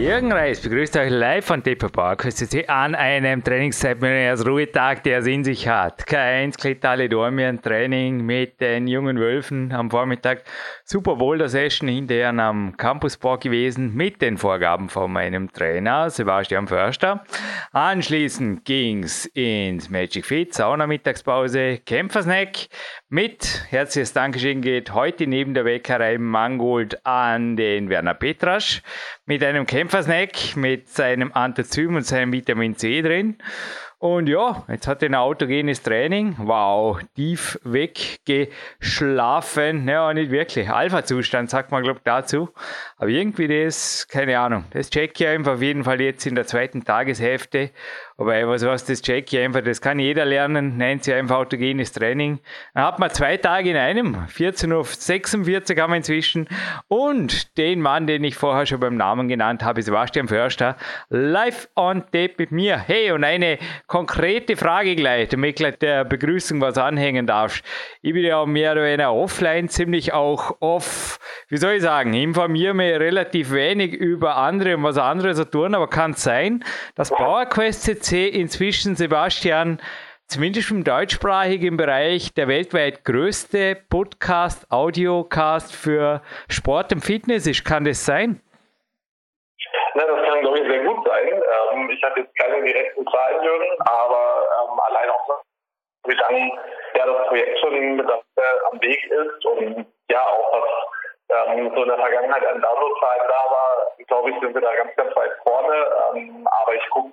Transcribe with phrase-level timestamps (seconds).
[0.00, 5.68] Jürgen Reis begrüßt euch live von DP CC an einem Trainingszeitmillionärs-Ruhetag, der es in sich
[5.68, 6.04] hat.
[6.04, 10.44] K1 Klitalidormien Training mit den jungen Wölfen am Vormittag.
[10.84, 17.22] Super Boulder Session hinterher am Campuspark gewesen mit den Vorgaben von meinem Trainer Sebastian Förster.
[17.72, 22.68] Anschließend ging's ins Magic Fit, Sauna Mittagspause, Kämpfersnack
[23.12, 28.82] mit herzliches Dankeschön geht heute neben der Bäckerei Mangold an den Werner Petrasch
[29.26, 33.38] mit einem Kämpfersnack mit seinem Antizym und seinem Vitamin C drin.
[33.98, 36.36] Und ja, jetzt hat er ein autogenes Training.
[36.38, 39.86] Wow, tief weggeschlafen.
[39.86, 40.70] Ja, nicht wirklich.
[40.70, 42.48] Alpha-Zustand sagt man, glaube ich, dazu.
[42.96, 44.64] Aber irgendwie das, keine Ahnung.
[44.70, 47.72] Das check ich einfach auf jeden Fall jetzt in der zweiten Tageshälfte.
[48.20, 51.90] Aber was, was das check ich einfach, das kann jeder lernen, nennt sich einfach autogenes
[51.92, 52.38] Training.
[52.74, 56.46] Dann hat man zwei Tage in einem, 14.46 Uhr haben wir inzwischen.
[56.86, 60.76] Und den Mann, den ich vorher schon beim Namen genannt habe, Sebastian Förster,
[61.08, 62.76] live on tape mit mir.
[62.76, 67.64] Hey, und eine konkrete Frage gleich, damit gleich der Begrüßung was anhängen darfst.
[68.02, 72.74] Ich bin ja mehr oder weniger offline, ziemlich auch off, wie soll ich sagen, informiere
[72.74, 76.62] mich relativ wenig über andere und was andere so tun, aber kann es sein,
[76.96, 79.80] dass PowerQuest CC inzwischen, Sebastian,
[80.26, 87.64] zumindest im deutschsprachigen Bereich, der weltweit größte Podcast, Audiocast für Sport und Fitness ist.
[87.64, 88.40] Kann das sein?
[89.94, 91.28] Na, das kann, glaube ich, sehr gut sein.
[91.28, 95.42] Ähm, ich habe jetzt keine direkten Zahlen, Jürgen, aber ähm, allein auch,
[96.06, 96.50] wie lange
[96.96, 100.99] ja, das Projekt schon mit, äh, am Weg ist und ja, auch was
[101.30, 103.70] ähm, so in der Vergangenheit an Downloadzahlen da war,
[104.06, 105.74] glaube ich, sind wir da ganz, ganz weit vorne.
[106.14, 107.12] Ähm, aber ich gucke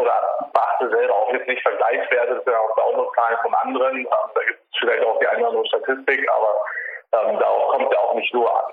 [0.00, 3.96] oder beachte selber auch jetzt nicht Vergleichswerte, das sind ja auch Downloadzahlen von anderen.
[3.98, 7.92] Ähm, da gibt es vielleicht auch die eine oder andere Statistik, aber ähm, darauf kommt
[7.92, 8.72] ja auch nicht nur an.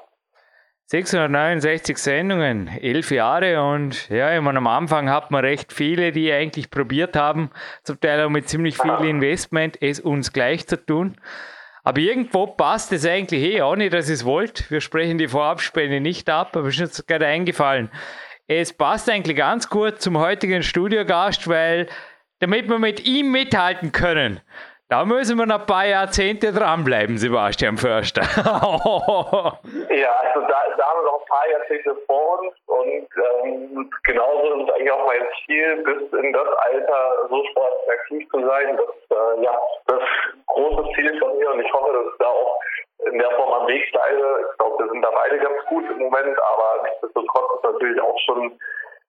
[0.87, 6.31] 669 Sendungen, elf Jahre und ja, ich meine, am Anfang hat man recht viele, die
[6.31, 7.51] eigentlich probiert haben,
[7.83, 11.17] zum Teil auch mit ziemlich viel Investment, es uns gleich zu tun.
[11.83, 14.71] Aber irgendwo passt es eigentlich eh auch nicht, dass ihr es wollt.
[14.71, 17.91] Wir sprechen die Vorabspende nicht ab, aber ist uns gerade eingefallen.
[18.47, 21.87] Es passt eigentlich ganz gut zum heutigen Studiogast, weil
[22.39, 24.41] damit wir mit ihm mithalten können,
[24.93, 28.21] da müssen wir noch ein paar Jahrzehnte dranbleiben, Sebastian Förster.
[29.89, 34.53] ja, also da, da, haben wir noch ein paar Jahrzehnte vor uns und ähm, genauso
[34.53, 38.77] ist eigentlich auch mein Ziel, bis in das Alter so sportaktiv zu sein.
[38.77, 40.03] Das äh, ja das
[40.45, 42.59] große Ziel von mir und ich hoffe, dass ich da auch
[43.11, 44.45] in der Form am Weg bleibe.
[44.45, 48.19] Ich glaube, wir sind da beide ganz gut im Moment, aber nichtsdestotrotz ist natürlich auch
[48.27, 48.59] schon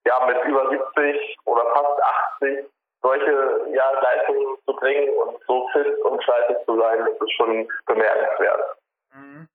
[0.06, 2.02] ja, mit über 70 oder fast
[2.40, 2.73] 80
[3.04, 3.30] solche
[3.74, 8.60] ja, Leistungen zu bringen und so fit und fleißig zu sein, das ist schon bemerkenswert.
[9.12, 9.48] Mhm.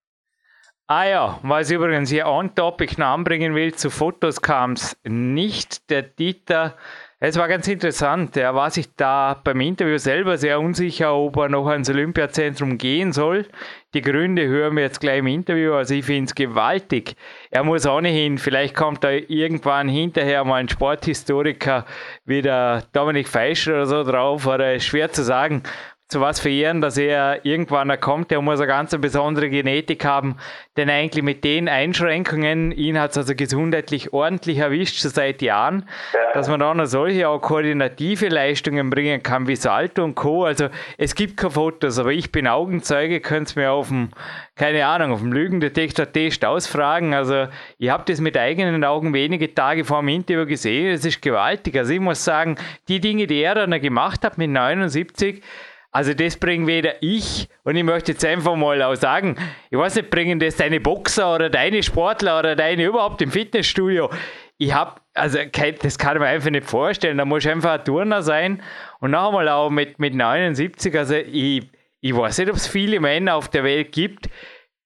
[0.87, 4.97] Ah ja, was ich übrigens hier on topic noch anbringen will, zu Fotos kam es
[5.03, 5.89] nicht.
[5.89, 6.75] Der Dieter
[7.21, 8.37] es war ganz interessant.
[8.37, 13.11] Er war sich da beim Interview selber sehr unsicher, ob er noch ans Olympiazentrum gehen
[13.11, 13.45] soll.
[13.95, 15.73] Die Gründe hören wir jetzt gleich im Interview.
[15.73, 17.15] Also ich finde es gewaltig.
[17.49, 21.85] Er muss ohnehin, vielleicht kommt da irgendwann hinterher mal ein Sporthistoriker
[22.23, 25.63] wie der Dominik Feischer oder so drauf, oder ist schwer zu sagen
[26.09, 28.31] zu was für Ehren, dass er irgendwann kommt.
[28.31, 30.37] Er muss eine ganz besondere Genetik haben,
[30.75, 35.87] denn eigentlich mit den Einschränkungen, ihn hat es also gesundheitlich ordentlich erwischt, schon seit Jahren,
[36.33, 40.45] dass man auch noch solche auch koordinative Leistungen bringen kann, wie Salto und Co.
[40.45, 44.09] Also es gibt keine Fotos, aber ich bin Augenzeuge, könnt mir auf dem,
[44.55, 47.13] keine Ahnung, auf dem Lügendetektor-Test ausfragen.
[47.13, 47.45] Also
[47.77, 51.77] ich habe das mit eigenen Augen wenige Tage vor dem Interview gesehen, es ist gewaltig.
[51.77, 52.55] Also ich muss sagen,
[52.87, 55.43] die Dinge, die er dann gemacht hat mit 79,
[55.91, 59.35] also das bringen weder ich und ich möchte jetzt einfach mal auch sagen,
[59.71, 64.09] ich weiß nicht, bringen das deine Boxer oder deine Sportler oder deine überhaupt im Fitnessstudio.
[64.57, 65.39] Ich habe, also
[65.81, 67.17] das kann ich mir einfach nicht vorstellen.
[67.17, 68.61] Da muss einfach ein Turner sein
[68.99, 71.63] und noch einmal auch mit, mit 79, also ich,
[72.01, 74.29] ich weiß nicht, ob es viele Männer auf der Welt gibt,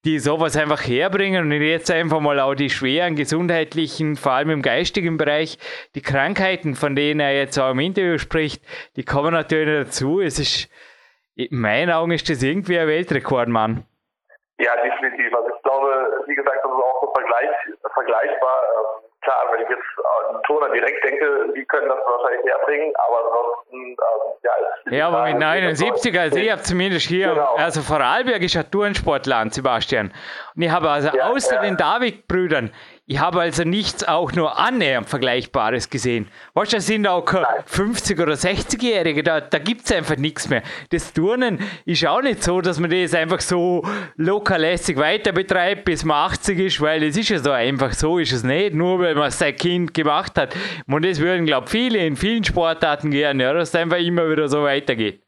[0.05, 4.61] die sowas einfach herbringen und jetzt einfach mal auch die schweren gesundheitlichen, vor allem im
[4.61, 5.57] geistigen Bereich,
[5.95, 8.61] die Krankheiten, von denen er jetzt auch im Interview spricht,
[8.97, 10.19] die kommen natürlich dazu.
[10.19, 10.69] Es ist,
[11.35, 13.85] in meinen Augen ist das irgendwie ein Weltrekord, Mann.
[14.59, 15.35] Ja, definitiv.
[15.35, 17.49] Also ich glaube, wie gesagt, das ist auch so vergleich,
[17.93, 18.63] vergleichbar.
[18.63, 19.81] Ähm, klar, wenn ich jetzt
[20.31, 24.51] an Turner direkt denke, die können das wahrscheinlich herbringen, aber ansonsten, ähm, ja.
[24.91, 27.55] Ja, aber mit 79, also ich habe zumindest hier, genau.
[27.55, 30.13] also Vorarlberg ist ein Turnsportland, Sebastian.
[30.55, 31.61] Und ich habe also ja, außer ja.
[31.61, 32.71] den David-Brüdern,
[33.05, 36.29] ich habe also nichts auch nur annähernd Vergleichbares gesehen.
[36.53, 40.63] Weißt du, das sind auch 50- oder 60-Jährige, da, da gibt es einfach nichts mehr.
[40.89, 43.83] Das Turnen ist auch nicht so, dass man das einfach so
[44.15, 48.31] lokallässig weiter betreibt, bis man 80 ist, weil es ist ja so einfach, so ist
[48.31, 50.55] es nicht, nur weil man es sein Kind gemacht hat.
[50.87, 54.29] Und das würden, glaube ich, viele in vielen Sportarten gerne, ja, dass es einfach immer
[54.29, 55.21] wieder so weitergeht.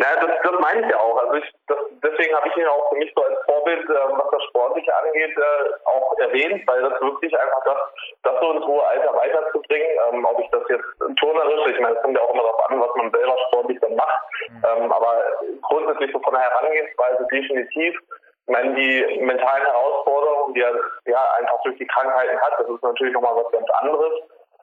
[0.00, 1.16] Ja, das, das meine ich ja auch.
[1.18, 4.30] Also ich, das, deswegen habe ich ihn auch für mich so als Vorbild, äh, was
[4.30, 7.78] das Sportliche angeht, äh, auch erwähnt, weil das wirklich einfach das,
[8.22, 12.02] das so ins hohe Alter weiterzubringen, ähm, ob ich das jetzt turnerisch, ich meine, es
[12.02, 14.62] kommt ja auch immer darauf an, was man selber sportlich dann macht, mhm.
[14.66, 15.22] ähm, aber
[15.62, 17.98] grundsätzlich so von der Herangehensweise definitiv.
[18.46, 20.74] Ich meine, die mentalen Herausforderungen, die er
[21.06, 24.12] ja, einfach durch die Krankheiten hat, das ist natürlich nochmal was ganz anderes.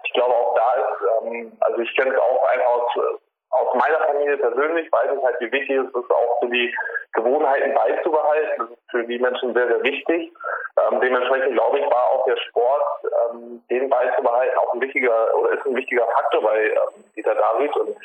[0.04, 3.20] Ich glaube auch da ist, ähm, also ich kenne es auch einfach aus
[3.50, 6.74] aus meiner Familie persönlich weiß ich halt, wie wichtig es ist, auch für die
[7.14, 8.58] Gewohnheiten beizubehalten.
[8.58, 10.32] Das ist für die Menschen sehr, sehr wichtig.
[10.78, 15.54] Ähm, dementsprechend glaube ich, war auch der Sport, ähm, den beizubehalten, auch ein wichtiger oder
[15.54, 17.76] ist ein wichtiger Faktor bei ähm, Dieter David.
[17.78, 17.96] Und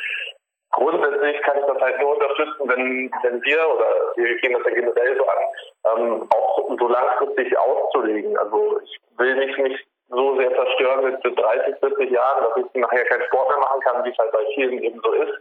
[0.71, 3.87] grundsätzlich kann ich das halt nur unterstützen, wenn, wenn wir, oder
[4.17, 8.39] wir gehen das ja generell so an, ähm, auch so langfristig auszulegen.
[8.39, 13.05] Also ich will nicht, nicht so sehr zerstören mit 30, 40 Jahren, dass ich nachher
[13.07, 15.33] keinen Sport mehr machen kann, wie es halt bei vielen eben so ist,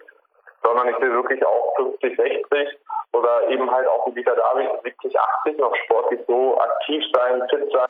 [0.63, 2.77] sondern ich will wirklich auch 50, 60
[3.13, 7.71] oder eben halt auch wie Dieter David 70, 80 noch sportlich so aktiv sein, fit
[7.71, 7.87] sein.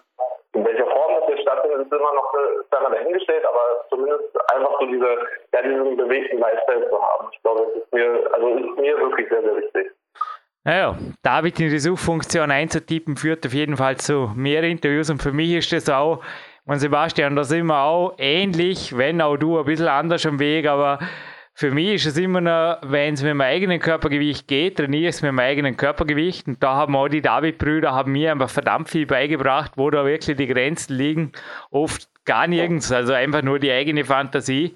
[0.53, 4.85] In welcher Form das jetzt stattfindet, ist immer noch eine, dahingestellt, aber zumindest einfach so
[4.85, 5.17] diese,
[5.53, 7.27] ja, diesen bewegten Lifestyle zu haben.
[7.31, 9.91] Ich glaube, das ist mir, also ist mir wirklich sehr, sehr wichtig.
[10.63, 15.31] Naja, David in die Suchfunktion einzutippen führt auf jeden Fall zu mehr Interviews und für
[15.31, 16.21] mich ist das auch
[16.65, 20.67] und Sebastian, da sind wir auch ähnlich, wenn auch du ein bisschen anders am Weg,
[20.67, 20.99] aber
[21.53, 25.15] für mich ist es immer noch, wenn es mit meinem eigenen Körpergewicht geht, trainiere ich
[25.15, 26.47] es mit meinem eigenen Körpergewicht.
[26.47, 30.37] Und da haben auch die David-Brüder haben mir einfach verdammt viel beigebracht, wo da wirklich
[30.37, 31.31] die Grenzen liegen.
[31.69, 34.75] Oft gar nirgends, also einfach nur die eigene Fantasie.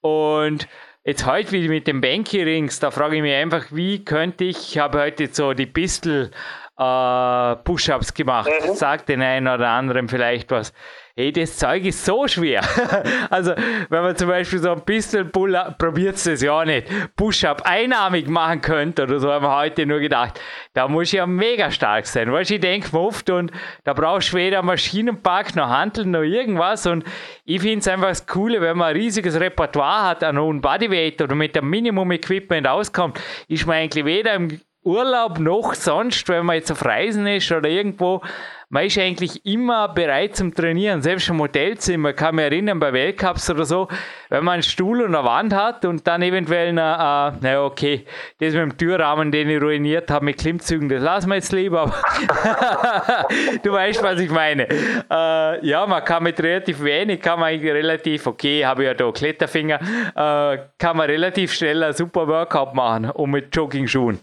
[0.00, 0.68] Und
[1.04, 4.78] jetzt heute wie mit den Banky-Rings, da frage ich mich einfach, wie könnte ich, ich
[4.78, 6.30] habe heute so die Pistol
[6.76, 8.50] äh, Push-Ups gemacht.
[8.50, 8.74] Mhm.
[8.74, 10.72] Sagt den einen oder anderen vielleicht was
[11.18, 12.60] hey, das Zeug ist so schwer.
[13.30, 13.54] also,
[13.88, 18.60] wenn man zum Beispiel so ein bisschen Pull probiert es ja nicht, Push-Up einarmig machen
[18.60, 20.38] könnte oder so, haben wir heute nur gedacht,
[20.74, 22.30] da muss ich ja mega stark sein.
[22.30, 23.50] Weißt ich denke mir oft und
[23.84, 27.02] da brauchst du weder Maschinenpark noch Handeln noch irgendwas und
[27.46, 31.22] ich finde es einfach das Coole, wenn man ein riesiges Repertoire hat an hohen Bodyweight
[31.22, 36.56] oder mit dem Minimum-Equipment auskommt, ist man eigentlich weder im Urlaub noch sonst, wenn man
[36.56, 38.22] jetzt auf Reisen ist oder irgendwo,
[38.68, 41.00] man ist eigentlich immer bereit zum Trainieren.
[41.00, 43.86] Selbst im Hotelzimmer, kann mich erinnern, bei Weltcups oder so,
[44.28, 48.04] wenn man einen Stuhl und eine Wand hat und dann eventuell, na, äh, naja, okay,
[48.40, 51.84] das mit dem Türrahmen, den ich ruiniert habe mit Klimmzügen, das lassen wir jetzt lieber.
[53.62, 54.66] du weißt, was ich meine.
[54.68, 59.12] Äh, ja, man kann mit relativ wenig, kann man relativ, okay, habe ich ja da
[59.12, 59.78] Kletterfinger,
[60.16, 64.18] äh, kann man relativ schnell ein super Workout machen und mit Jogging-Schuhen.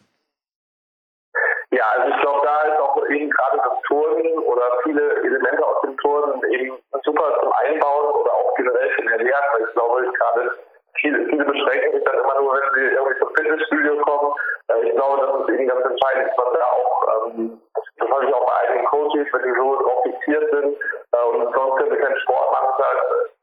[1.73, 5.81] Ja, also ich glaube, da ist auch eben gerade das Turnen oder viele Elemente aus
[5.81, 6.77] dem Turnen eben
[7.13, 10.51] super zum Einbauen oder auch generell zum Erlernen, weil ich glaube, gerade
[10.99, 14.33] viele, viele beschränken sich dann immer nur, wenn sie irgendwie zum Fitnessstudio kommen.
[14.69, 17.61] Äh, ich glaube, das ist eben ganz entscheidend, was da auch, ähm,
[17.97, 20.77] das habe ich auch bei einigen Coaches, wenn die so drauf fixiert sind
[21.13, 22.83] äh, und sonst können sie keinen Sport machen,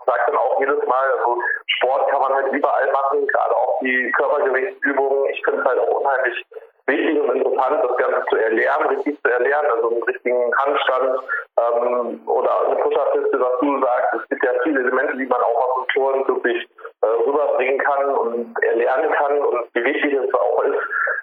[0.07, 4.13] sagt dann auch jedes Mal, also Sport kann man halt überall machen, gerade auch die
[4.13, 5.31] Körpergewichtsübungen.
[5.31, 6.45] Ich finde es halt auch unheimlich
[6.91, 11.21] wichtig und interessant, das Ganze zu erlernen, richtig zu erlernen, also einen richtigen Handstand
[11.59, 14.15] ähm, oder eine Pusherliste, was du sagst.
[14.15, 16.69] Es gibt ja viele Elemente, die man auch aus dem Touren wirklich
[17.03, 20.79] äh, rüberbringen kann und erlernen kann und wie wichtig es auch ist,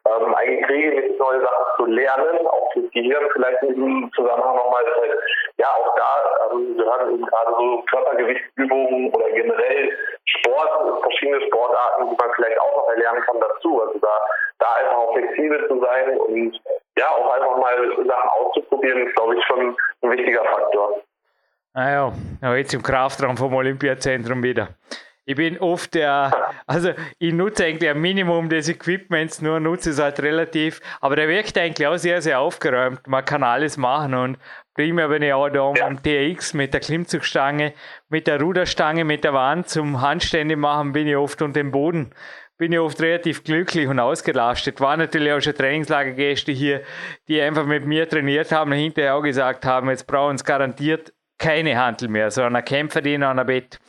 [0.08, 4.84] ähm, eigentlich regelmäßig neue Sachen zu lernen, auch fürs Gehirn vielleicht in diesem Zusammenhang nochmal.
[4.86, 5.20] Halt,
[5.58, 9.92] ja, auch da ähm, gehören eben gerade so Körpergewichtsübungen oder generell
[10.26, 13.82] Sport, verschiedene Sportarten, die man vielleicht auch noch erlernen kann dazu.
[13.82, 14.12] Also da
[14.60, 16.60] da einfach auch flexibel zu sein und
[16.98, 21.02] ja, auch einfach mal Sachen auszuprobieren, ist, glaube ich, schon ein wichtiger Faktor.
[21.74, 22.12] Naja,
[22.42, 24.70] ah jetzt im Kraftraum vom Olympiazentrum wieder.
[25.30, 26.32] Ich bin oft der,
[26.66, 31.28] also ich nutze eigentlich ein Minimum des Equipments, nur nutze es halt relativ, aber der
[31.28, 33.06] wirkt eigentlich auch sehr, sehr aufgeräumt.
[33.08, 34.38] Man kann alles machen und
[34.74, 35.86] primär bin ich auch da ja.
[35.86, 37.74] am TX mit der Klimmzugstange,
[38.08, 42.14] mit der Ruderstange, mit der Wand zum Handstände machen, bin ich oft unter dem Boden
[42.58, 44.82] bin ich oft relativ glücklich und ausgelastet.
[44.82, 46.82] War natürlich auch schon Trainingslagergäste hier,
[47.28, 51.14] die einfach mit mir trainiert haben und hinterher auch gesagt haben, jetzt brauchen uns garantiert
[51.38, 53.80] keine Handel mehr, sondern Kämpfer die an der Bett.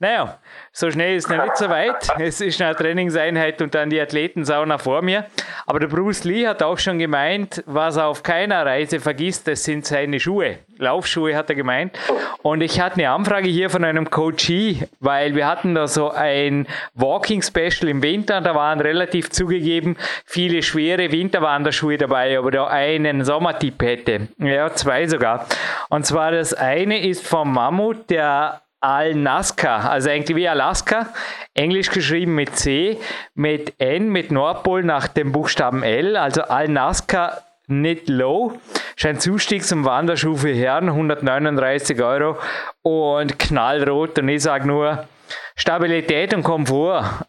[0.00, 0.38] Naja,
[0.72, 2.08] so schnell ist noch nicht so weit.
[2.18, 5.26] Es ist eine Trainingseinheit und dann die Athletensauna vor mir.
[5.66, 9.64] Aber der Bruce Lee hat auch schon gemeint, was er auf keiner Reise vergisst, das
[9.64, 10.58] sind seine Schuhe.
[10.78, 11.98] Laufschuhe hat er gemeint.
[12.42, 16.66] Und ich hatte eine Anfrage hier von einem Coachee, weil wir hatten da so ein
[16.94, 23.24] Walking Special im Winter, da waren relativ zugegeben viele schwere Winterwanderschuhe dabei, aber da einen
[23.24, 24.28] Sommertipp hätte.
[24.38, 25.46] Ja, zwei sogar.
[25.88, 31.08] Und zwar das eine ist vom Mammut, der Al-Nazca, also eigentlich wie Alaska,
[31.54, 32.98] englisch geschrieben mit C,
[33.34, 38.52] mit N, mit Nordpol nach dem Buchstaben L, also Al-Nazca nicht low.
[38.96, 42.36] Scheint Zustieg zum Wanderschuh für Herren, 139 Euro
[42.82, 44.18] und knallrot.
[44.18, 45.06] Und ich sage nur
[45.54, 47.26] Stabilität und Komfort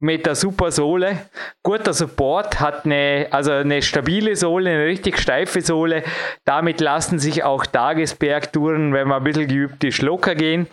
[0.00, 1.18] mit der super Sohle.
[1.62, 6.04] Guter Support, hat eine, also eine stabile Sohle, eine richtig steife Sohle.
[6.44, 10.68] Damit lassen sich auch Tagesbergtouren, wenn man ein bisschen geübt ist, locker gehen.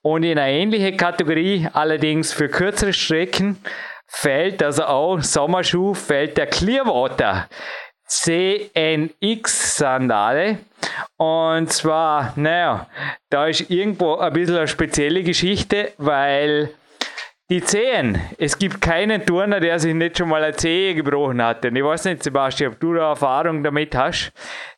[0.00, 3.58] Und in eine ähnliche Kategorie, allerdings für kürzere Strecken,
[4.06, 7.48] fällt also auch Sommerschuh, fällt der Clearwater.
[8.12, 10.58] CNX-Sandale.
[11.16, 12.86] Und zwar, naja,
[13.30, 16.74] da ist irgendwo ein bisschen eine spezielle Geschichte, weil
[17.48, 18.20] die Zehen.
[18.38, 21.64] Es gibt keinen Turner, der sich nicht schon mal eine Zehe gebrochen hat.
[21.64, 24.32] Und ich weiß nicht, Sebastian, ob du da Erfahrung damit hast.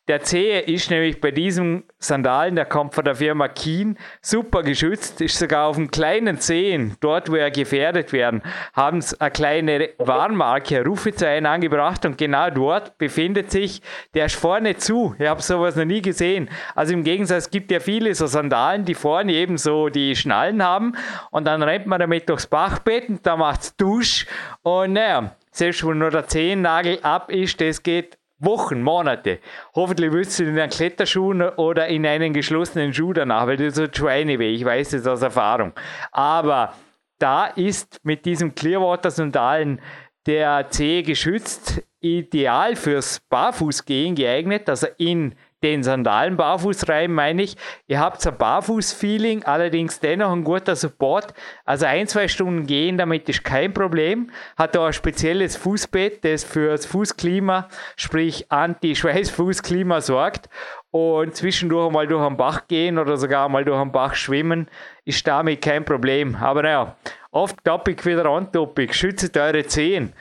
[0.06, 5.22] Der Zehe ist nämlich bei diesem Sandalen, der kommt von der Firma Keen, super geschützt,
[5.22, 8.42] ist sogar auf dem kleinen Zehen, dort wo er gefährdet werden,
[8.74, 13.80] haben sie eine kleine Warnmarke, Rufezeichen angebracht und genau dort befindet sich,
[14.12, 15.14] der ist vorne zu.
[15.18, 16.50] Ich habe sowas noch nie gesehen.
[16.74, 20.96] Also im Gegensatz gibt ja viele so Sandalen, die vorne eben so die Schnallen haben
[21.30, 24.26] und dann rennt man damit durchs Bachbett und da macht's Dusch
[24.60, 29.38] und naja, selbst wenn nur der Zehennagel ab ist, das geht Wochen, Monate.
[29.74, 33.96] Hoffentlich willst du in einen Kletterschuh oder in einen geschlossenen Schuh danach, weil das tut
[33.96, 34.52] Schweineweh.
[34.52, 35.72] Ich weiß das aus Erfahrung.
[36.10, 36.74] Aber
[37.18, 39.80] da ist mit diesem Clearwater-Sandalen
[40.26, 47.42] der Zeh geschützt, ideal fürs Barfußgehen geeignet, dass er in den Sandalen barfuß rein, meine
[47.42, 47.56] ich.
[47.86, 51.34] Ihr habt ein Barfuß-Feeling, allerdings dennoch ein guter Support.
[51.64, 54.30] Also ein, zwei Stunden gehen damit ist kein Problem.
[54.56, 60.48] Hat auch ein spezielles Fußbett, das für das Fußklima, sprich Anti-Schweißfußklima sorgt.
[60.90, 64.68] Und zwischendurch mal durch einen Bach gehen oder sogar mal durch einen Bach schwimmen,
[65.04, 66.36] ist damit kein Problem.
[66.36, 66.96] Aber naja,
[67.32, 68.94] off-topic wieder on-topic.
[68.94, 70.12] Schützt eure Zehen.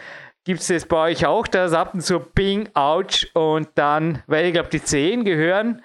[0.46, 4.46] Gibt es das bei euch auch, dass ab und zu Ping, Ouch und dann, weil
[4.48, 5.82] ich glaube, die Zehen gehören,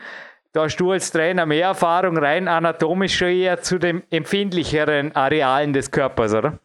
[0.52, 5.92] da hast du als Trainer mehr Erfahrung rein anatomisch eher zu den empfindlicheren Arealen des
[5.92, 6.58] Körpers, oder?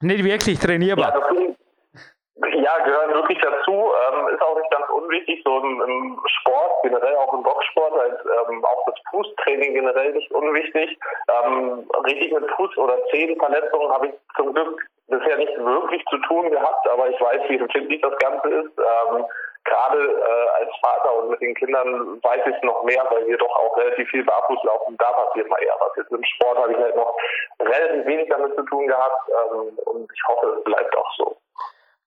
[0.00, 1.14] Nicht wirklich trainierbar.
[1.14, 3.70] Ja, ja gehören wirklich dazu.
[3.72, 8.18] Ähm, ist auch nicht ganz unwichtig, so im, im Sport, generell auch im Boxsport, als
[8.48, 10.98] ähm, auch das Fußtraining generell nicht unwichtig.
[11.44, 16.50] Ähm, richtig mit Fuß- oder Zehenverletzungen habe ich zum Glück bisher nicht wirklich zu tun
[16.50, 18.72] gehabt, aber ich weiß, wie empfindlich das Ganze ist.
[18.78, 19.24] Ähm,
[19.64, 23.38] Gerade äh, als Vater und mit den Kindern weiß ich es noch mehr, weil wir
[23.38, 24.96] doch auch relativ viel barfuß laufen.
[24.98, 25.96] Da passiert mal eher was.
[25.96, 27.16] Jetzt im Sport habe ich halt noch
[27.60, 31.36] relativ wenig damit zu tun gehabt ähm, und ich hoffe, es bleibt auch so.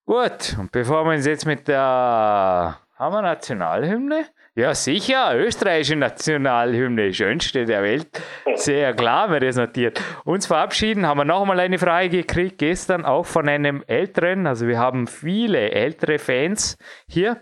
[0.04, 4.26] Gut, und bevor wir uns jetzt mit der wir Nationalhymne?
[4.58, 8.08] Ja, sicher, österreichische Nationalhymne, schönste der Welt.
[8.54, 10.00] Sehr klar, wir das notiert.
[10.24, 11.04] Uns verabschieden.
[11.04, 15.72] Haben wir nochmal eine Frage gekriegt, gestern auch von einem älteren, also wir haben viele
[15.72, 17.36] ältere Fans hier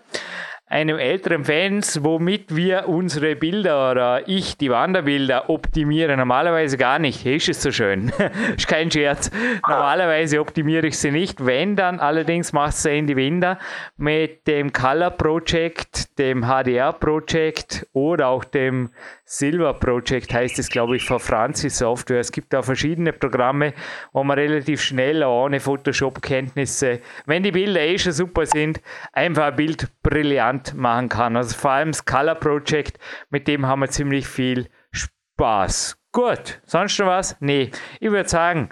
[0.74, 6.16] einem älteren Fans, womit wir unsere Bilder oder ich die Wanderbilder optimiere.
[6.16, 7.24] Normalerweise gar nicht.
[7.24, 8.10] Ist es so schön?
[8.56, 9.30] ist kein Scherz.
[9.68, 11.46] Normalerweise optimiere ich sie nicht.
[11.46, 13.60] Wenn dann allerdings macht es Andy Winder
[13.96, 18.90] mit dem Color Project, dem HDR Project oder auch dem
[19.26, 22.20] Silver Project heißt es, glaube ich, von Francis Software.
[22.20, 23.72] Es gibt da verschiedene Programme,
[24.12, 29.56] wo man relativ schnell ohne Photoshop-Kenntnisse, wenn die Bilder eh schon super sind, einfach ein
[29.56, 31.36] Bild brillant machen kann.
[31.36, 32.98] Also vor allem das Color Project,
[33.30, 35.96] mit dem haben wir ziemlich viel Spaß.
[36.12, 37.36] Gut, sonst noch was?
[37.40, 38.68] Nee, ich würde sagen,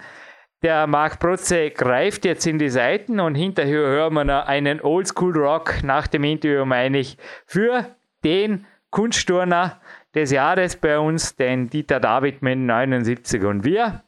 [0.63, 5.37] der Marc Protze greift jetzt in die Seiten und hinterher hören wir noch einen Oldschool
[5.37, 7.17] Rock nach dem Interview, meine ich,
[7.47, 9.81] für den Kunstturner
[10.15, 13.43] des Jahres bei uns, den Dieter David mit 79.
[13.45, 14.03] Und wir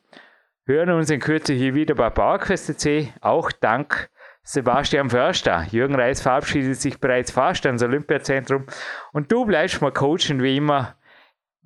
[0.67, 4.11] hören uns in Kürze hier wieder bei PowerQuest.c, auch dank
[4.43, 5.67] Sebastian Förster.
[5.71, 8.67] Jürgen Reis verabschiedet sich bereits fast ans Olympiazentrum
[9.13, 10.97] und du bleibst mal coachen wie immer.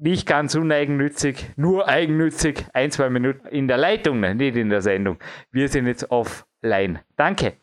[0.01, 5.19] Nicht ganz uneigennützig, nur eigennützig, ein, zwei Minuten in der Leitung, nicht in der Sendung.
[5.51, 7.01] Wir sind jetzt offline.
[7.17, 7.55] Danke.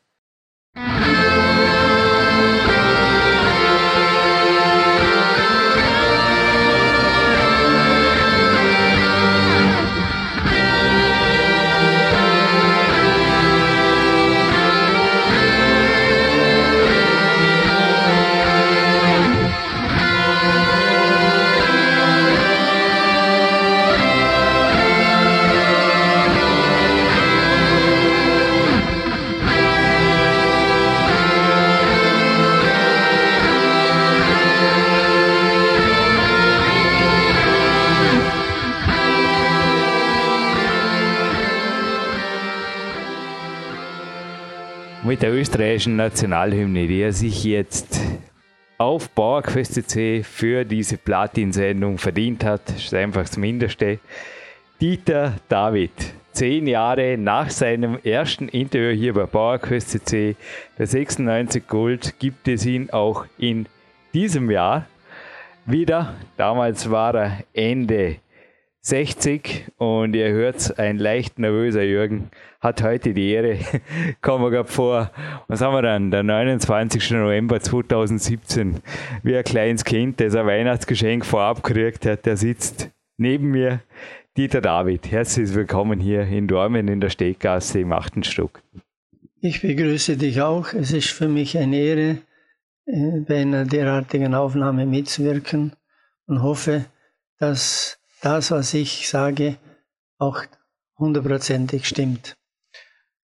[45.45, 48.01] Österreichischen Nationalhymne, die er sich jetzt
[48.79, 52.67] auf Bauerquest C für diese Platin-Sendung verdient hat.
[52.71, 53.99] Ist einfach das Mindeste.
[54.81, 55.91] Dieter David,
[56.31, 60.35] zehn Jahre nach seinem ersten Interview hier bei PowerQuest C,
[60.79, 63.67] der 96 Gold, gibt es ihn auch in
[64.15, 64.87] diesem Jahr
[65.67, 66.15] wieder.
[66.37, 68.15] Damals war er Ende
[68.85, 72.29] 60 und ihr hört, ein leicht nervöser Jürgen
[72.61, 73.57] hat heute die Ehre,
[74.21, 75.09] kommen wir vor,
[75.47, 77.09] was haben wir dann, der 29.
[77.09, 78.81] November 2017,
[79.23, 83.81] wie ein kleines Kind, das ein Weihnachtsgeschenk vorab gekriegt hat, der sitzt neben mir,
[84.37, 88.61] Dieter David, herzlich willkommen hier in Dormen in der Steggasse im achten Stock.
[89.41, 90.73] Ich begrüße dich auch.
[90.73, 92.17] Es ist für mich eine Ehre,
[92.85, 95.75] äh, bei einer derartigen Aufnahme mitzuwirken
[96.27, 96.85] und hoffe,
[97.39, 99.57] dass das, was ich sage,
[100.17, 100.41] auch
[100.97, 102.35] hundertprozentig stimmt.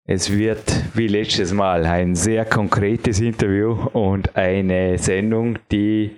[0.05, 6.17] Es wird wie letztes Mal ein sehr konkretes Interview und eine Sendung, die,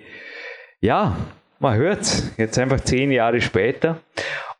[0.80, 1.16] ja,
[1.58, 4.00] man hört jetzt einfach zehn Jahre später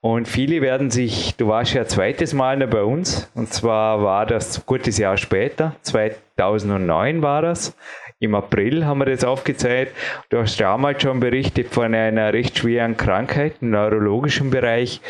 [0.00, 4.64] und viele werden sich, du warst ja zweites Mal bei uns, und zwar war das
[4.64, 7.76] gutes Jahr später, 2009 war das.
[8.18, 9.94] Im April haben wir das aufgezeigt.
[10.30, 15.02] Du hast damals schon berichtet von einer recht schweren Krankheit im neurologischen Bereich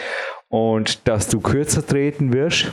[0.48, 2.72] und dass du kürzer treten wirst.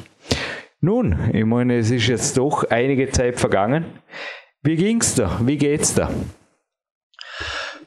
[0.82, 3.86] Nun, ich meine, es ist jetzt doch einige Zeit vergangen.
[4.64, 5.40] Wie ging's da?
[5.44, 6.10] Wie geht's da?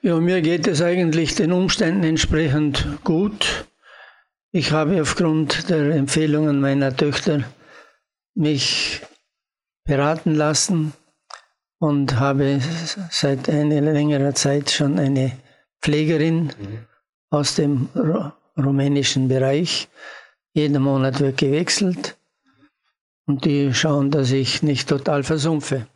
[0.02, 3.66] Ja, mir geht es eigentlich den Umständen entsprechend gut.
[4.52, 7.42] Ich habe aufgrund der Empfehlungen meiner Töchter
[8.34, 9.00] mich
[9.84, 10.92] beraten lassen
[11.78, 12.60] und habe
[13.10, 15.32] seit einer längeren Zeit schon eine
[15.82, 16.78] Pflegerin mhm.
[17.30, 17.88] aus dem
[18.56, 19.88] rumänischen Bereich.
[20.54, 22.16] Jeden Monat wird gewechselt
[23.26, 25.86] und die schauen, dass ich nicht total versumpfe.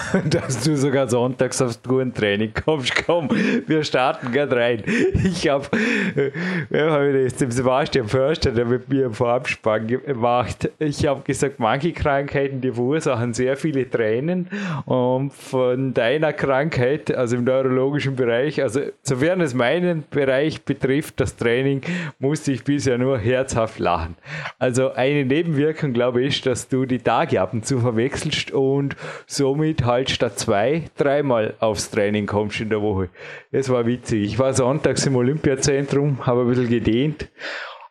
[0.30, 2.94] dass du sogar sonntags aufs Tourentraining kommst.
[3.06, 3.28] Komm,
[3.66, 4.82] wir starten gerade rein.
[5.24, 10.70] Ich habe hab das dem Sebastian Förster, der mit mir im Vorabspann gemacht.
[10.78, 14.48] Ich habe gesagt, manche Krankheiten, die verursachen sehr viele Tränen.
[14.84, 21.36] Und von deiner Krankheit, also im neurologischen Bereich, also sofern es meinen Bereich betrifft, das
[21.36, 21.82] Training,
[22.18, 24.16] musste ich bisher nur herzhaft lachen.
[24.58, 29.81] Also eine Nebenwirkung, glaube ich, dass du die Tage ab und zu verwechselst und somit
[29.86, 33.08] halt statt zwei, dreimal aufs Training kommst in der Woche.
[33.50, 34.24] Das war witzig.
[34.24, 37.28] Ich war sonntags im Olympiazentrum, habe ein bisschen gedehnt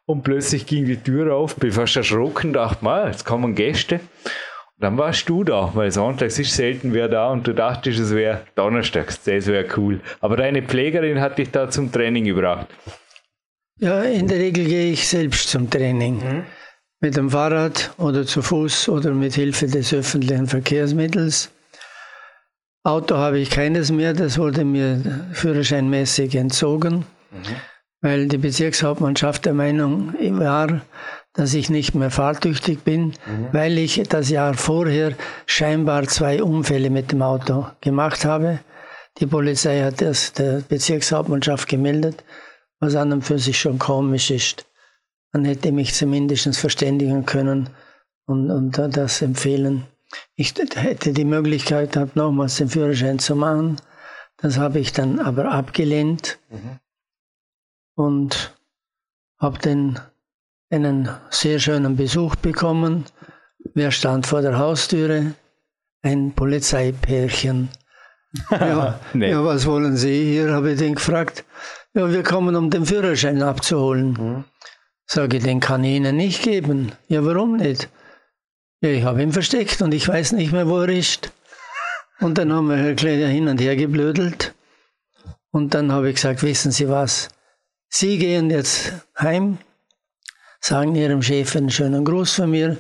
[0.06, 3.96] und plötzlich ging die Tür auf, bin fast erschrocken, dachte mal, jetzt kommen Gäste.
[3.96, 8.14] Und dann warst du da, weil sonntags ist selten wer da und du dachtest, es
[8.14, 10.02] wäre donnerstags, das wäre cool.
[10.20, 12.68] Aber deine Pflegerin hat dich da zum Training gebracht.
[13.80, 16.16] Ja, in der Regel gehe ich selbst zum Training.
[16.18, 16.44] Mhm.
[17.00, 21.52] Mit dem Fahrrad oder zu Fuß oder mit Hilfe des öffentlichen Verkehrsmittels.
[22.84, 25.02] Auto habe ich keines mehr, das wurde mir
[25.34, 27.56] führerscheinmäßig entzogen, mhm.
[28.02, 30.82] weil die Bezirkshauptmannschaft der Meinung war,
[31.34, 33.50] dass ich nicht mehr fahrtüchtig bin, mhm.
[33.52, 35.14] weil ich das Jahr vorher
[35.46, 38.60] scheinbar zwei Unfälle mit dem Auto gemacht habe.
[39.20, 42.24] Die Polizei hat das der Bezirkshauptmannschaft gemeldet,
[42.80, 44.66] was an und für sich schon komisch ist.
[45.34, 47.70] Man hätte mich zumindest verständigen können
[48.26, 49.86] und, und das empfehlen.
[50.36, 53.78] Ich hätte die Möglichkeit gehabt, nochmals den Führerschein zu machen.
[54.38, 56.80] Das habe ich dann aber abgelehnt mhm.
[57.96, 58.58] und
[59.40, 60.00] habe dann
[60.70, 63.06] einen sehr schönen Besuch bekommen.
[63.74, 65.34] Wer stand vor der Haustüre?
[66.02, 67.70] Ein Polizeipärchen.
[68.52, 69.32] ja, nee.
[69.32, 70.54] ja, was wollen Sie hier?
[70.54, 71.44] habe ich den gefragt.
[71.94, 74.14] Ja, wir kommen, um den Führerschein abzuholen.
[74.14, 74.44] Mhm.
[75.06, 76.94] Sage, den kann ich Ihnen nicht geben.
[77.10, 77.90] Ja, warum nicht?
[78.82, 81.32] Ja, ich habe ihn versteckt und ich weiß nicht mehr, wo er ist.
[82.20, 82.96] Und dann haben wir
[83.28, 84.56] hin und her geblödelt.
[85.52, 87.30] Und dann habe ich gesagt, wissen Sie was?
[87.90, 89.60] Sie gehen jetzt heim,
[90.60, 92.78] sagen Ihrem Chef einen schönen Gruß von mir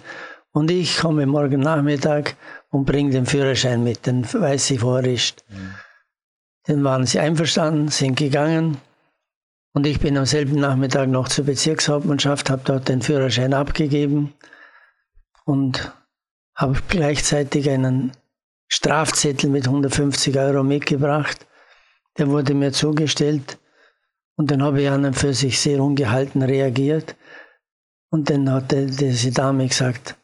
[0.53, 2.35] und ich komme morgen Nachmittag
[2.69, 5.43] und bringe den Führerschein mit, dann weiß ich, wo er ist.
[5.49, 5.75] Mhm.
[6.65, 8.77] Dann waren sie einverstanden, sind gegangen
[9.73, 14.33] und ich bin am selben Nachmittag noch zur Bezirkshauptmannschaft, habe dort den Führerschein abgegeben
[15.45, 15.91] und
[16.55, 18.11] habe gleichzeitig einen
[18.67, 21.45] Strafzettel mit 150 Euro mitgebracht.
[22.17, 23.57] Der wurde mir zugestellt
[24.35, 27.15] und dann habe ich an und für sich sehr ungehalten reagiert.
[28.09, 30.15] Und dann hat diese Dame gesagt,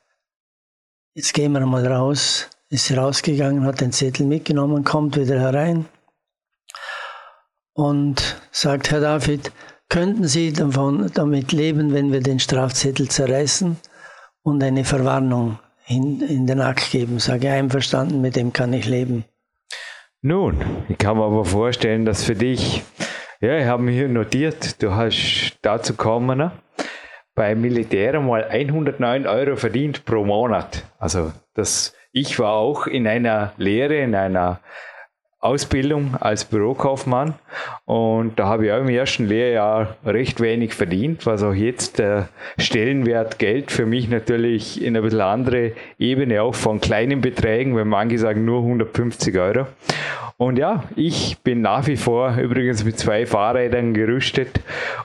[1.14, 2.50] jetzt gehen wir mal raus.
[2.70, 5.86] Ist rausgegangen, hat den Zettel mitgenommen, kommt wieder herein
[7.78, 9.52] und sagt, Herr David,
[9.88, 13.78] könnten Sie davon, damit leben, wenn wir den Strafzettel zerreißen?
[14.48, 17.20] Und eine Verwarnung in, in den Akt geben.
[17.20, 19.26] Sage einverstanden, mit dem kann ich leben.
[20.22, 22.82] Nun, ich kann mir aber vorstellen, dass für dich,
[23.42, 26.52] ja, ich habe mir hier notiert, du hast dazu kommen, ne?
[27.36, 30.86] beim Militär mal 109 Euro verdient pro Monat.
[30.98, 34.62] Also das, ich war auch in einer Lehre, in einer
[35.40, 37.36] Ausbildung als Bürokaufmann
[37.86, 42.30] und da habe ich auch im ersten Lehrjahr recht wenig verdient, was auch jetzt der
[42.58, 47.88] Stellenwert Geld für mich natürlich in eine bisschen andere Ebene auch von kleinen Beträgen, wenn
[47.88, 49.68] manche sagen nur 150 Euro.
[50.38, 54.60] Und ja, ich bin nach wie vor übrigens mit zwei Fahrrädern gerüstet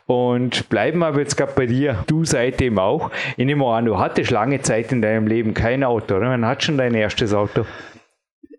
[0.07, 2.05] und bleiben aber jetzt gerade bei dir.
[2.07, 3.11] Du seitdem auch.
[3.39, 6.21] Ich nehme an, du hattest lange Zeit in deinem Leben kein Auto?
[6.21, 7.65] Man hat schon dein erstes Auto.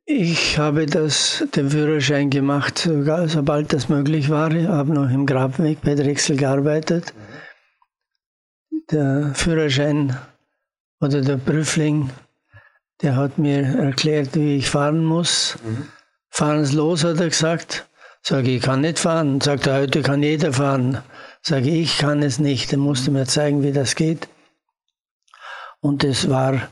[0.05, 4.51] Ich habe das, den Führerschein gemacht, sobald das möglich war.
[4.51, 7.13] Ich habe noch im Grabweg bei Drechsel gearbeitet.
[8.91, 10.17] Der Führerschein
[10.99, 12.09] oder der Prüfling,
[13.01, 15.57] der hat mir erklärt, wie ich fahren muss.
[15.63, 15.87] Mhm.
[16.29, 17.87] Fahren Sie los, hat er gesagt.
[18.21, 19.39] Sage ich, kann nicht fahren.
[19.39, 20.97] Sagt er, heute kann jeder fahren.
[21.41, 22.73] Sage ich, ich kann es nicht.
[22.73, 24.27] Er musste mir zeigen, wie das geht.
[25.79, 26.69] Und es war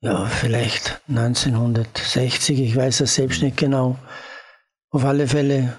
[0.00, 3.98] ja, vielleicht 1960, ich weiß es selbst nicht genau.
[4.90, 5.74] Auf alle Fälle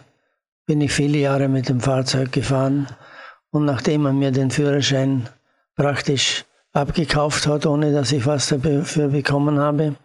[0.67, 2.87] bin ich viele Jahre mit dem Fahrzeug gefahren
[3.49, 5.27] und nachdem man mir den Führerschein
[5.75, 9.95] praktisch abgekauft hat, ohne dass ich was dafür bekommen habe,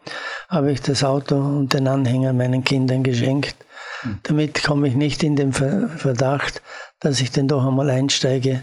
[0.49, 3.57] habe ich das Auto und den Anhänger meinen Kindern geschenkt.
[4.01, 4.19] Hm.
[4.23, 6.63] Damit komme ich nicht in den Verdacht,
[7.01, 8.63] dass ich denn doch einmal einsteige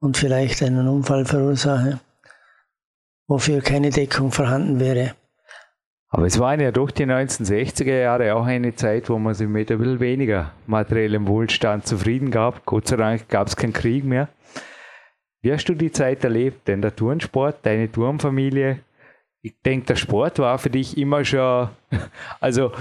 [0.00, 2.00] und vielleicht einen Unfall verursache
[3.28, 5.14] wofür keine Deckung vorhanden wäre.
[6.10, 9.70] Aber es waren ja doch die 1960er Jahre auch eine Zeit, wo man sich mit
[9.70, 12.64] ein bisschen weniger materiellem Wohlstand zufrieden gab.
[12.64, 14.28] Gott sei Dank gab es keinen Krieg mehr.
[15.42, 16.66] Wie hast du die Zeit erlebt?
[16.66, 18.80] Denn der Turnsport, deine Turnfamilie,
[19.42, 21.68] ich denke, der Sport war für dich immer schon,
[22.40, 22.72] also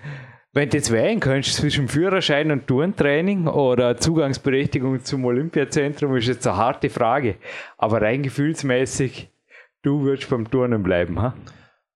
[0.52, 6.46] wenn du jetzt wählen könntest zwischen Führerschein und Turntraining oder Zugangsberechtigung zum Olympiazentrum, ist jetzt
[6.46, 7.36] eine harte Frage.
[7.78, 9.30] Aber rein gefühlsmäßig
[9.86, 11.32] Du würdest beim Turnen bleiben, ha?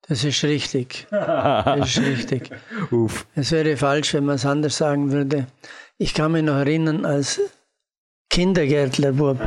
[0.06, 1.08] Das ist richtig.
[1.10, 2.52] Das ist richtig.
[2.92, 3.26] Uff.
[3.34, 5.48] Es wäre falsch, wenn man es anders sagen würde.
[5.98, 7.40] Ich kann mich noch erinnern, als
[8.28, 9.40] Kindergärtlerbub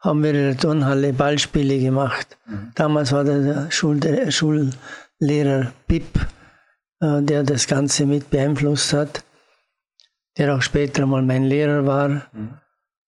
[0.00, 2.36] haben wir in der Turnhalle Ballspiele gemacht.
[2.46, 2.72] Mhm.
[2.74, 6.18] Damals war der Schul der Schullehrer Pip,
[7.00, 9.22] äh, der das Ganze mit beeinflusst hat,
[10.36, 12.08] der auch später mal mein Lehrer war.
[12.08, 12.58] Mhm.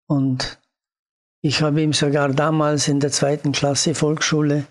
[0.09, 0.59] Und
[1.45, 4.65] ich habe ihm sogar damals in der zweiten Klasse Volksschule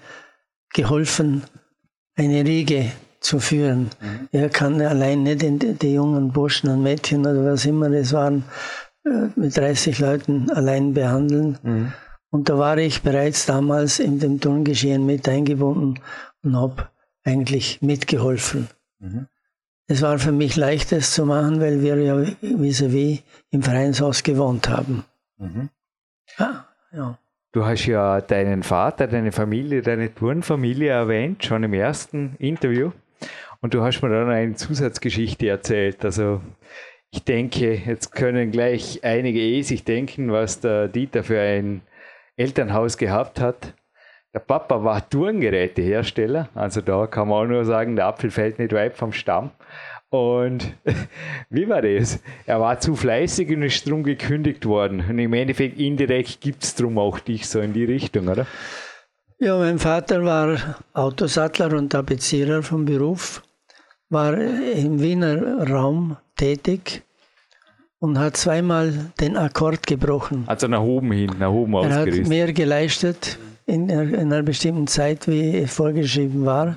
[0.74, 1.44] geholfen,
[2.16, 3.92] eine Riege zu führen.
[4.02, 4.30] Mhm.
[4.32, 5.44] Er kann allein nicht
[5.84, 8.44] die, jungen Burschen und Mädchen oder was immer es waren,
[9.06, 11.60] äh, mit 30 Leuten allein behandeln.
[11.62, 11.94] Mhm.
[12.32, 16.00] Und da war ich bereits damals in dem Turngeschehen mit eingebunden
[16.42, 16.90] und habe
[17.24, 18.68] eigentlich mitgeholfen.
[18.98, 19.28] Mhm.
[19.86, 24.24] Es war für mich leicht, das zu machen, weil wir ja vis-à-vis -vis im Vereinshaus
[24.24, 25.04] gewohnt haben.
[25.38, 25.70] Mhm.
[26.38, 27.18] Ah, ja.
[27.52, 32.92] Du hast ja deinen Vater, deine Familie, deine Turnfamilie erwähnt, schon im ersten Interview.
[33.62, 36.04] Und du hast mir dann eine Zusatzgeschichte erzählt.
[36.04, 36.42] Also
[37.12, 41.82] ich denke, jetzt können gleich einige eh sich denken, was der Dieter für ein
[42.36, 43.76] Elternhaus gehabt hat.
[44.34, 48.74] Der Papa war Turngerätehersteller, also da kann man auch nur sagen, der Apfel fällt nicht
[48.74, 49.52] weit vom Stamm.
[50.14, 50.76] Und
[51.50, 52.20] wie war das?
[52.46, 55.04] Er war zu fleißig und ist drum gekündigt worden.
[55.10, 58.46] Und im Endeffekt indirekt gibt es drum auch dich so in die Richtung, oder?
[59.40, 63.42] Ja, mein Vater war Autosattler und Tapezierer vom Beruf,
[64.10, 67.02] war im Wiener Raum tätig
[67.98, 70.44] und hat zweimal den Akkord gebrochen.
[70.46, 75.66] Also nach oben hin, nach oben Er hat mehr geleistet in einer bestimmten Zeit, wie
[75.66, 76.76] vorgeschrieben war.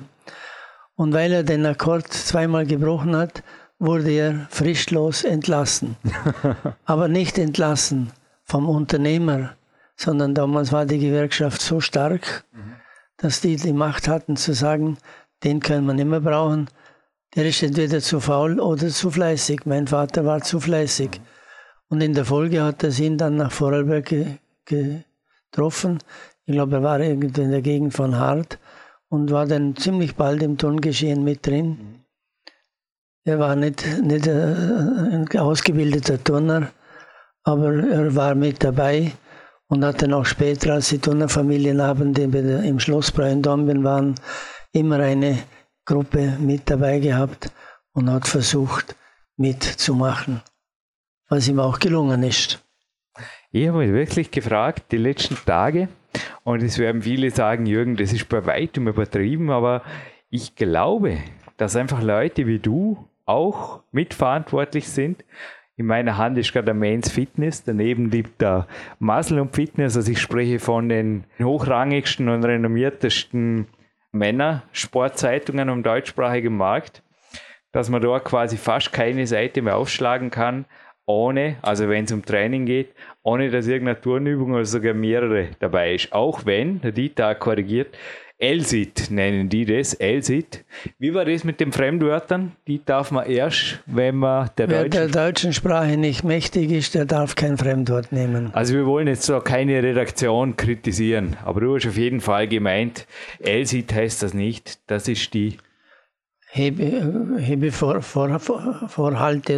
[0.97, 3.43] Und weil er den Akkord zweimal gebrochen hat,
[3.77, 5.95] wurde er frischlos entlassen.
[6.85, 8.11] Aber nicht entlassen
[8.43, 9.51] vom Unternehmer,
[9.95, 12.43] sondern damals war die Gewerkschaft so stark,
[13.17, 14.97] dass die die Macht hatten zu sagen,
[15.43, 16.67] den können wir nicht mehr brauchen.
[17.35, 19.65] Der ist entweder zu faul oder zu fleißig.
[19.65, 21.21] Mein Vater war zu fleißig.
[21.89, 25.99] Und in der Folge hat er ihn dann nach Vorarlberg getroffen.
[26.45, 28.57] Ich glaube, er war irgendwo in der Gegend von Hart
[29.09, 32.03] und war dann ziemlich bald im Turngeschehen mit drin.
[33.23, 36.71] Er war nicht, nicht äh, ein ausgebildeter Turner,
[37.43, 39.11] aber er war mit dabei
[39.67, 44.15] und hat dann auch später, als die Turnerfamilienabende im Schloss Breuendorben waren,
[44.71, 45.39] immer eine
[45.85, 47.51] Gruppe mit dabei gehabt
[47.93, 48.95] und hat versucht
[49.37, 50.41] mitzumachen,
[51.29, 52.63] was ihm auch gelungen ist.
[53.51, 55.87] Ich habe mich wirklich gefragt, die letzten Tage,
[56.47, 59.81] Und es werden viele sagen, Jürgen, das ist bei weitem übertrieben, aber
[60.29, 61.17] ich glaube,
[61.57, 65.25] dass einfach Leute wie du auch mitverantwortlich sind.
[65.75, 68.65] In meiner Hand ist gerade der Men's Fitness, daneben liegt der
[68.97, 69.97] Muscle und Fitness.
[69.97, 73.67] Also ich spreche von den hochrangigsten und renommiertesten
[74.13, 77.03] Männersportzeitungen am deutschsprachigen Markt,
[77.73, 80.63] dass man da quasi fast keine Seite mehr aufschlagen kann,
[81.07, 82.89] ohne, also wenn es um Training geht,
[83.23, 86.13] ohne dass irgendeine Turnübung oder sogar mehrere dabei ist.
[86.13, 87.97] Auch wenn, der Dieter korrigiert,
[88.39, 90.63] Elsit nennen die das, Elsit.
[90.99, 92.51] Wie war das mit den Fremdwörtern?
[92.67, 95.11] Die darf man erst, wenn man der Wer deutschen...
[95.11, 98.51] der deutschen Sprache nicht mächtig ist, der darf kein Fremdwort nehmen.
[98.53, 103.07] Also wir wollen jetzt so keine Redaktion kritisieren, aber du hast auf jeden Fall gemeint,
[103.39, 105.57] Elsit heißt das nicht, das ist die...
[106.49, 108.01] Hebe, Hebe vor,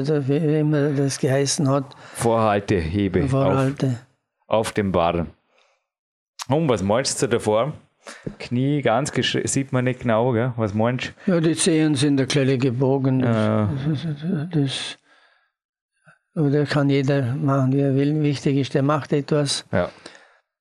[0.01, 1.95] oder wie immer das geheißen hat.
[2.15, 3.27] Vorhalte, Hebe.
[3.27, 3.99] Vorhalte.
[4.47, 5.27] Auf, auf dem Barren.
[6.49, 7.73] Und was meinst du der Form?
[8.39, 10.53] Knie ganz sieht man nicht genau, gell?
[10.57, 11.33] was meinst du?
[11.33, 13.19] Ja, die Zehen sind ein kleine gebogen.
[13.19, 14.97] Das, das, das,
[16.33, 18.23] das, kann jeder machen, wie er will.
[18.23, 19.65] Wichtig ist, er macht etwas.
[19.71, 19.89] Ja.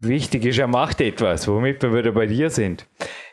[0.01, 2.87] Wichtig ist, er macht etwas, womit wir wieder bei dir sind.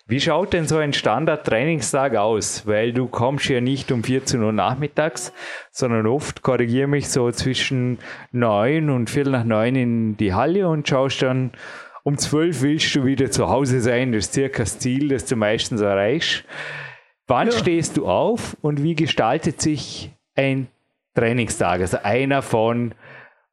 [0.07, 2.67] Wie schaut denn so ein Standard-Trainingstag aus?
[2.67, 5.33] Weil du kommst ja nicht um 14 Uhr nachmittags,
[5.71, 7.97] sondern oft, korrigiere mich, so zwischen
[8.31, 11.51] 9 und Viertel nach 9 in die Halle und schaust dann
[12.03, 14.11] um zwölf willst du wieder zu Hause sein.
[14.11, 16.43] Das ist circa das Ziel, das du meistens erreichst.
[17.25, 17.53] Wann ja.
[17.53, 20.67] stehst du auf und wie gestaltet sich ein
[21.15, 21.81] Trainingstag?
[21.81, 22.93] Also einer von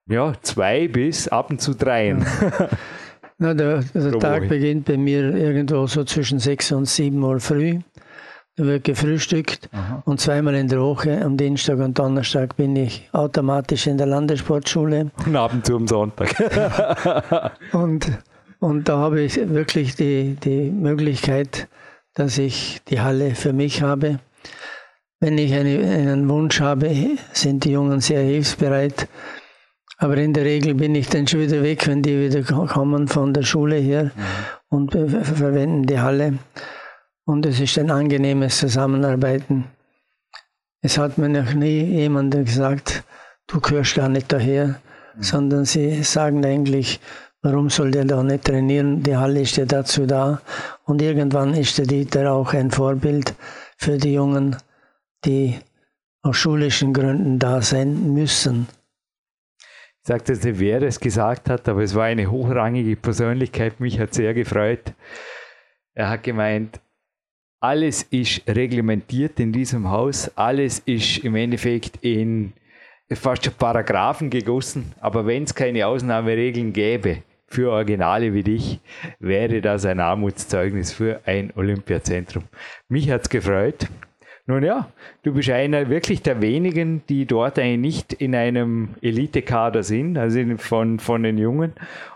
[0.06, 2.26] ja, zwei bis ab und zu dreien.
[2.42, 2.68] Ja.
[3.42, 7.80] Na, der, der Tag beginnt bei mir irgendwo so zwischen sechs und sieben Uhr früh.
[8.54, 10.02] Da wird gefrühstückt Aha.
[10.04, 15.10] und zweimal in der Woche, am Dienstag und Donnerstag, bin ich automatisch in der Landessportschule.
[15.26, 16.36] Und ab und zu am Sonntag.
[17.72, 18.06] und
[18.60, 21.66] und da habe ich wirklich die, die Möglichkeit,
[22.14, 24.20] dass ich die Halle für mich habe.
[25.18, 26.94] Wenn ich eine, einen Wunsch habe,
[27.32, 29.08] sind die Jungen sehr hilfsbereit.
[30.02, 33.32] Aber in der Regel bin ich dann schon wieder weg, wenn die wieder kommen von
[33.32, 34.10] der Schule her mhm.
[34.68, 36.38] und verwenden die Halle.
[37.24, 39.66] Und es ist ein angenehmes Zusammenarbeiten.
[40.80, 43.04] Es hat mir noch nie jemand gesagt,
[43.46, 45.22] du gehörst gar nicht daher, mhm.
[45.22, 46.98] sondern sie sagen eigentlich,
[47.44, 49.02] Warum soll der da nicht trainieren?
[49.02, 50.40] Die Halle ist ja dazu da.
[50.84, 53.34] Und irgendwann ist der Dieter auch ein Vorbild
[53.76, 54.56] für die Jungen,
[55.24, 55.58] die
[56.22, 58.68] aus schulischen Gründen da sein müssen.
[60.02, 63.78] Ich sagte, wer es gesagt hat, aber es war eine hochrangige Persönlichkeit.
[63.78, 64.94] Mich hat sehr gefreut.
[65.94, 66.80] Er hat gemeint,
[67.60, 72.52] alles ist reglementiert in diesem Haus, alles ist im Endeffekt in
[73.12, 78.80] fast Paragraphen gegossen, aber wenn es keine Ausnahmeregeln gäbe, für Originale wie dich
[79.20, 82.44] wäre das ein Armutszeugnis für ein Olympiazentrum.
[82.88, 83.86] Mich hat es gefreut.
[84.52, 84.90] Nun ja,
[85.22, 90.38] du bist einer wirklich der wenigen, die dort eigentlich nicht in einem Elite-Kader sind, also
[90.58, 91.72] von, von den Jungen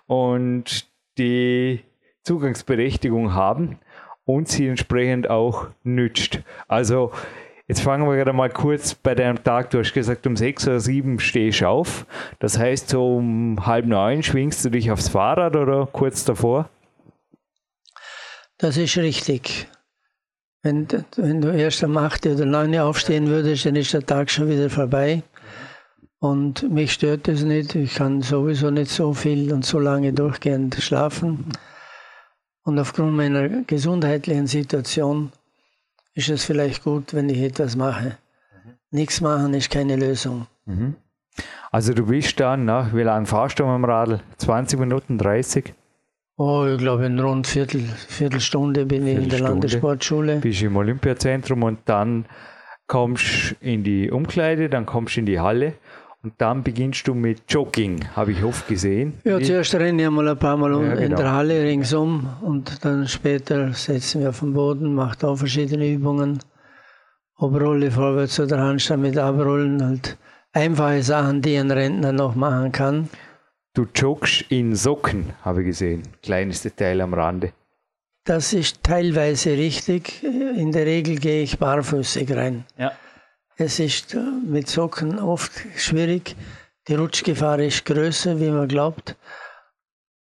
[0.06, 1.80] und die
[2.24, 3.78] Zugangsberechtigung haben
[4.26, 6.40] und sie entsprechend auch nützt.
[6.68, 7.10] Also
[7.68, 9.70] Jetzt fangen wir gerade mal kurz bei deinem Tag.
[9.70, 12.06] Du hast gesagt, um sechs oder sieben stehst du auf.
[12.38, 16.68] Das heißt, so um halb neun schwingst du dich aufs Fahrrad oder kurz davor?
[18.58, 19.66] Das ist richtig.
[20.66, 24.48] Wenn, wenn du erst um acht oder neun aufstehen würdest, dann ist der Tag schon
[24.48, 25.22] wieder vorbei.
[26.18, 27.76] Und mich stört das nicht.
[27.76, 31.44] Ich kann sowieso nicht so viel und so lange durchgehend schlafen.
[32.64, 35.30] Und aufgrund meiner gesundheitlichen Situation
[36.14, 38.18] ist es vielleicht gut, wenn ich etwas mache.
[38.90, 40.48] Nichts machen ist keine Lösung.
[40.64, 40.96] Mhm.
[41.70, 44.20] Also du bist dann, nach wie lange fahrst du mit dem Radl?
[44.38, 45.74] 20 Minuten, 30?
[46.38, 50.36] Oh, ich glaube in rund Viertel, Viertelstunde bin ich in der Landessportschule.
[50.36, 52.26] Bist im Olympiazentrum und dann
[52.86, 55.74] kommst du in die Umkleide, dann kommst du in die Halle
[56.22, 59.14] und dann beginnst du mit Jogging, habe ich oft gesehen.
[59.24, 61.16] Ja, zuerst renne ich einmal ein paar Mal ja, in genau.
[61.16, 66.40] der Halle ringsum und dann später setzen wir auf den Boden, macht auch verschiedene Übungen.
[67.38, 70.16] Obrolle vorwärts oder Handstand mit Abrollen, halt
[70.52, 73.08] einfache Sachen, die ein Rentner noch machen kann.
[73.76, 76.02] Du joggst in Socken, habe ich gesehen.
[76.22, 77.52] Kleines Detail am Rande.
[78.24, 80.22] Das ist teilweise richtig.
[80.22, 82.64] In der Regel gehe ich barfußig rein.
[82.78, 82.92] Ja.
[83.58, 86.36] Es ist äh, mit Socken oft schwierig.
[86.88, 89.14] Die Rutschgefahr ist größer, wie man glaubt.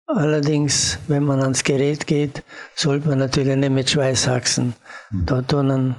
[0.05, 2.43] Allerdings, wenn man ans Gerät geht,
[2.75, 4.73] sollte man natürlich nicht mit Schweißhaxen
[5.11, 5.25] mhm.
[5.25, 5.95] da turnen.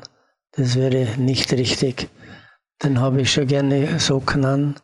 [0.53, 2.11] Das wäre nicht richtig.
[2.81, 4.77] Dann habe ich schon gerne Socken an,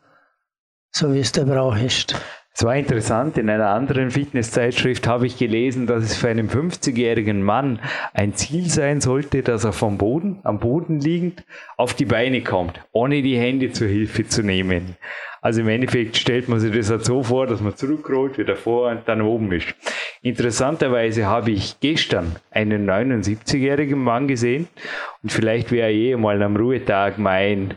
[0.91, 2.15] so wie es der Brauch ist.
[2.55, 7.43] Es war interessant, in einer anderen Fitnesszeitschrift habe ich gelesen, dass es für einen 50-jährigen
[7.43, 7.81] Mann
[8.13, 11.45] ein Ziel sein sollte, dass er vom Boden, am Boden liegend,
[11.79, 14.97] auf die Beine kommt, ohne die Hände zur Hilfe zu nehmen.
[15.41, 18.91] Also im Endeffekt stellt man sich das halt so vor, dass man zurückrollt, wieder vor
[18.91, 19.75] und dann oben ist.
[20.21, 24.69] Interessanterweise habe ich gestern einen 79-jährigen Mann gesehen
[25.23, 27.75] und vielleicht wäre eh mal am Ruhetag mein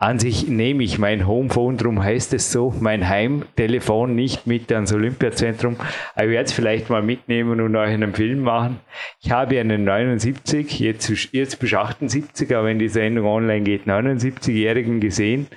[0.00, 4.92] an sich nehme ich mein Homephone, darum heißt es so, mein Heimtelefon nicht mit ans
[4.92, 5.76] Olympiazentrum.
[6.14, 8.78] Aber ich werde es vielleicht mal mitnehmen und euch einen Film machen.
[9.20, 13.88] Ich habe einen 79, jetzt, jetzt bist du 78, aber wenn die Sendung online geht,
[13.88, 15.48] 79-Jährigen gesehen,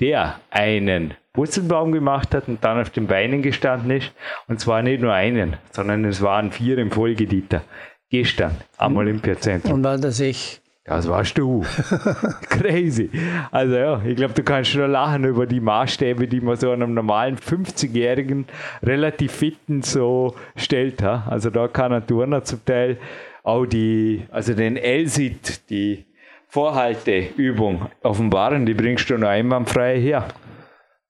[0.00, 4.14] der einen Wurzelbaum gemacht hat und dann auf den Beinen gestanden ist.
[4.48, 7.62] Und zwar nicht nur einen, sondern es waren vier im Folge, Dieter.
[8.08, 9.74] Gestern am Olympiazentrum.
[9.74, 10.62] Und war das ich?
[10.90, 11.64] Das warst du.
[12.48, 13.10] Crazy.
[13.52, 16.94] Also ja, ich glaube, du kannst schon lachen über die Maßstäbe, die man so einem
[16.94, 18.46] normalen 50-Jährigen
[18.82, 21.00] relativ fitten so stellt.
[21.00, 21.28] Ha?
[21.30, 22.98] Also da kann ein Turner zum Teil
[23.44, 26.06] auch die, also den L-Sit, die
[26.48, 30.26] Vorhalteübung offenbaren, die bringst du noch einwandfrei her.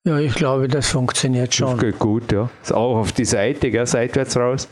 [0.04, 1.70] Ja, ich glaube, das funktioniert schon.
[1.70, 2.50] Das geht gut, ja.
[2.62, 4.68] Ist auch auf die Seite, gell, seitwärts raus.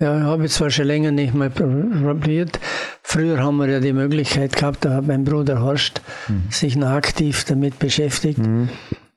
[0.00, 2.60] Ja, habe ich zwar schon länger nicht mehr probiert.
[3.10, 6.50] Früher haben wir ja die Möglichkeit gehabt, da hat mein Bruder Horst mhm.
[6.50, 8.36] sich noch aktiv damit beschäftigt.
[8.36, 8.68] Mhm.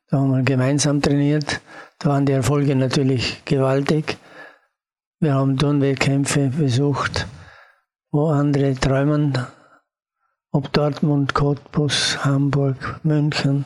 [0.07, 1.59] Da haben wir gemeinsam trainiert.
[1.99, 4.17] Da waren die Erfolge natürlich gewaltig.
[5.19, 7.27] Wir haben Turnwettkämpfe besucht,
[8.11, 9.37] wo andere träumen,
[10.53, 13.65] ob Dortmund, Cottbus, Hamburg, München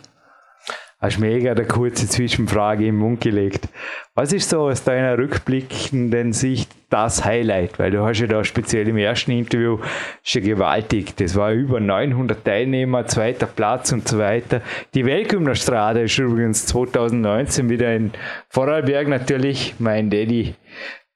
[0.99, 3.67] hast mega eine kurze Zwischenfrage im Mund gelegt.
[4.13, 7.77] Was ist so aus deiner rückblickenden Sicht das Highlight?
[7.79, 9.79] Weil du hast ja da speziell im ersten Interview
[10.23, 11.15] schon gewaltig.
[11.17, 14.61] Das war über 900 Teilnehmer, zweiter Platz und so weiter.
[14.93, 18.11] Die Weltgymnastrade ist übrigens 2019 wieder in
[18.49, 19.75] Vorarlberg natürlich.
[19.79, 20.55] Mein Daddy,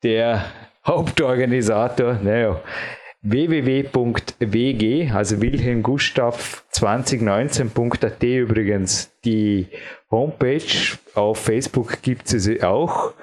[0.04, 0.46] der
[0.86, 2.20] Hauptorganisator.
[2.22, 2.60] Naja,
[3.22, 9.68] www.wg, also Wilhelm Gustav 2019.at übrigens die
[10.10, 10.98] Homepage.
[11.16, 13.14] Auf Facebook gibt es sie auch.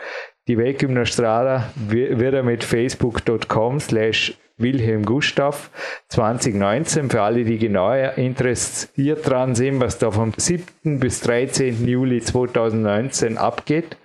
[0.48, 5.70] Die Weltgymnastrada wird er mit facebook.com slash Wilhelm Gustav
[6.08, 11.00] 2019 für alle, die genauer interessiert dran sind, was da vom 7.
[11.00, 11.86] bis 13.
[11.86, 13.96] Juli 2019 abgeht.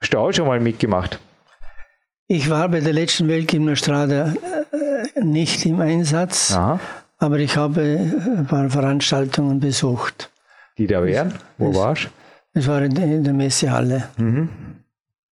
[0.00, 1.18] Hast du auch schon mal mitgemacht?
[2.30, 4.34] Ich war bei der letzten Weltgymnastrada
[5.14, 6.78] äh, nicht im Einsatz, Aha.
[7.16, 10.30] aber ich habe ein paar Veranstaltungen besucht.
[10.76, 11.32] Die da wären?
[11.56, 12.08] Wo warst du?
[12.58, 14.10] Es war in der Messehalle.
[14.18, 14.50] Mhm.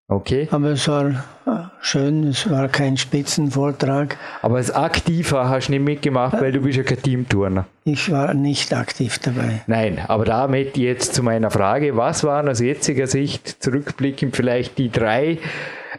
[0.06, 0.48] Okay.
[0.50, 4.16] Aber es war äh, schön, es war kein Spitzenvortrag.
[4.42, 7.66] Aber als Aktiver hast du nicht mitgemacht, weil du bist ja kein Teamturner.
[7.84, 9.62] Ich war nicht aktiv dabei.
[9.66, 14.90] Nein, aber damit jetzt zu meiner Frage, was waren aus jetziger Sicht zurückblickend vielleicht die
[14.90, 15.38] drei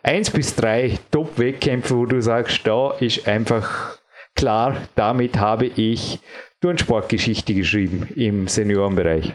[0.04, 3.98] eins bis drei Top-Wettkämpfe, wo du sagst, da ist einfach
[4.36, 6.20] klar, damit habe ich
[6.62, 9.34] Turnsportgeschichte geschrieben im Seniorenbereich?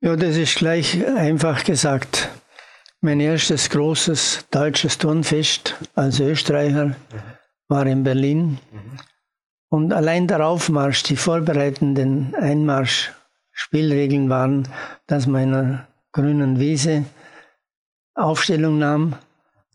[0.00, 2.28] Ja, das ist gleich einfach gesagt.
[3.02, 6.96] Mein erstes großes deutsches Turnfest als Österreicher
[7.68, 8.58] war in Berlin.
[9.68, 14.68] Und allein der Aufmarsch, die vorbereitenden Einmarsch-Spielregeln waren,
[15.06, 17.04] dass man in einer grünen Wiese
[18.14, 19.16] Aufstellung nahm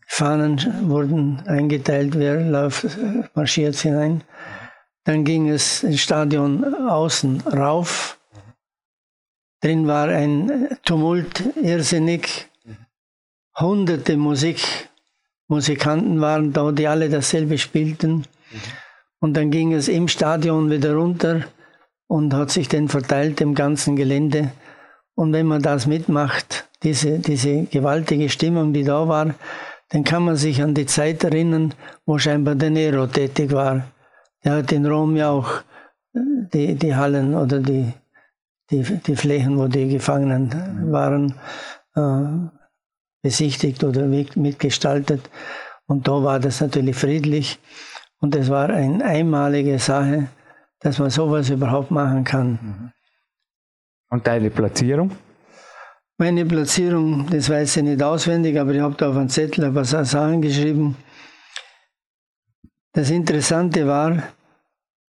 [0.08, 2.86] Fahnen wurden eingeteilt, wer läuft,
[3.34, 4.22] marschiert hinein.
[5.04, 8.18] Dann ging es ins Stadion außen rauf.
[9.62, 12.51] Drin war ein Tumult, irrsinnig.
[13.58, 14.60] Hunderte Musik,
[15.48, 18.24] Musikanten waren da, die alle dasselbe spielten.
[19.20, 21.44] Und dann ging es im Stadion wieder runter
[22.06, 24.52] und hat sich dann verteilt im ganzen Gelände.
[25.14, 29.34] Und wenn man das mitmacht, diese, diese gewaltige Stimmung, die da war,
[29.90, 31.74] dann kann man sich an die Zeit erinnern,
[32.06, 33.84] wo scheinbar der Nero tätig war.
[34.40, 35.60] Er hat in Rom ja auch
[36.14, 36.20] äh,
[36.52, 37.92] die, die Hallen oder die,
[38.70, 41.34] die, die Flächen, wo die Gefangenen waren,
[41.94, 42.61] äh,
[43.22, 45.30] besichtigt oder mitgestaltet.
[45.86, 47.58] Und da war das natürlich friedlich.
[48.20, 50.28] Und es war eine einmalige Sache,
[50.80, 52.92] dass man sowas überhaupt machen kann.
[54.10, 55.12] Und deine Platzierung?
[56.18, 59.74] Meine Platzierung, das weiß ich nicht auswendig, aber ich habe da auf einen Zettel ein
[59.74, 60.96] paar Sachen geschrieben.
[62.92, 64.22] Das Interessante war,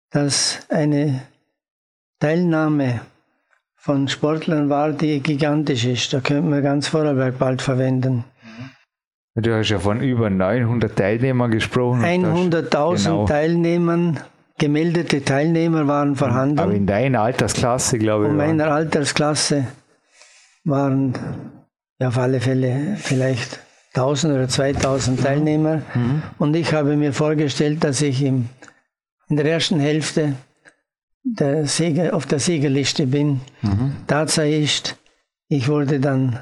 [0.09, 1.27] dass eine
[2.19, 3.01] Teilnahme
[3.83, 6.13] von Sportlern war, die gigantisch ist.
[6.13, 8.23] Da könnte man ganz Vorarlberg bald verwenden.
[9.35, 12.01] Du hast ja von über 900 Teilnehmern gesprochen.
[12.01, 13.25] 100.000 genau.
[13.25, 14.21] Teilnehmern,
[14.57, 16.59] gemeldete Teilnehmer waren vorhanden.
[16.59, 18.31] Aber in deiner Altersklasse, glaube ich.
[18.31, 19.67] In meiner Altersklasse
[20.63, 21.13] waren
[21.99, 23.59] ja, auf alle Fälle vielleicht
[23.95, 25.23] 1000 oder 2000 mhm.
[25.23, 25.81] Teilnehmer.
[25.93, 26.23] Mhm.
[26.37, 28.47] Und ich habe mir vorgestellt, dass ich im,
[29.27, 30.35] in der ersten Hälfte
[31.23, 33.41] der Sieger, auf der Siegerliste bin.
[33.61, 33.95] Mhm.
[34.07, 34.97] Tatsache ist,
[35.47, 36.39] ich wurde dann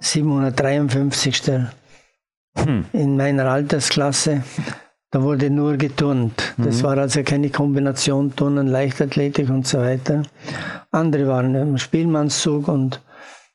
[0.00, 1.50] 753.
[2.58, 2.84] Hm.
[2.92, 4.42] in meiner Altersklasse.
[5.10, 6.54] Da wurde nur geturnt.
[6.56, 6.82] Das mhm.
[6.84, 10.22] war also keine Kombination Turnen, Leichtathletik und so weiter.
[10.90, 13.00] Andere waren im Spielmannszug und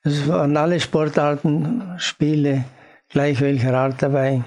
[0.03, 2.65] es waren alle Sportarten, Spiele,
[3.09, 4.43] gleich welcher Art dabei.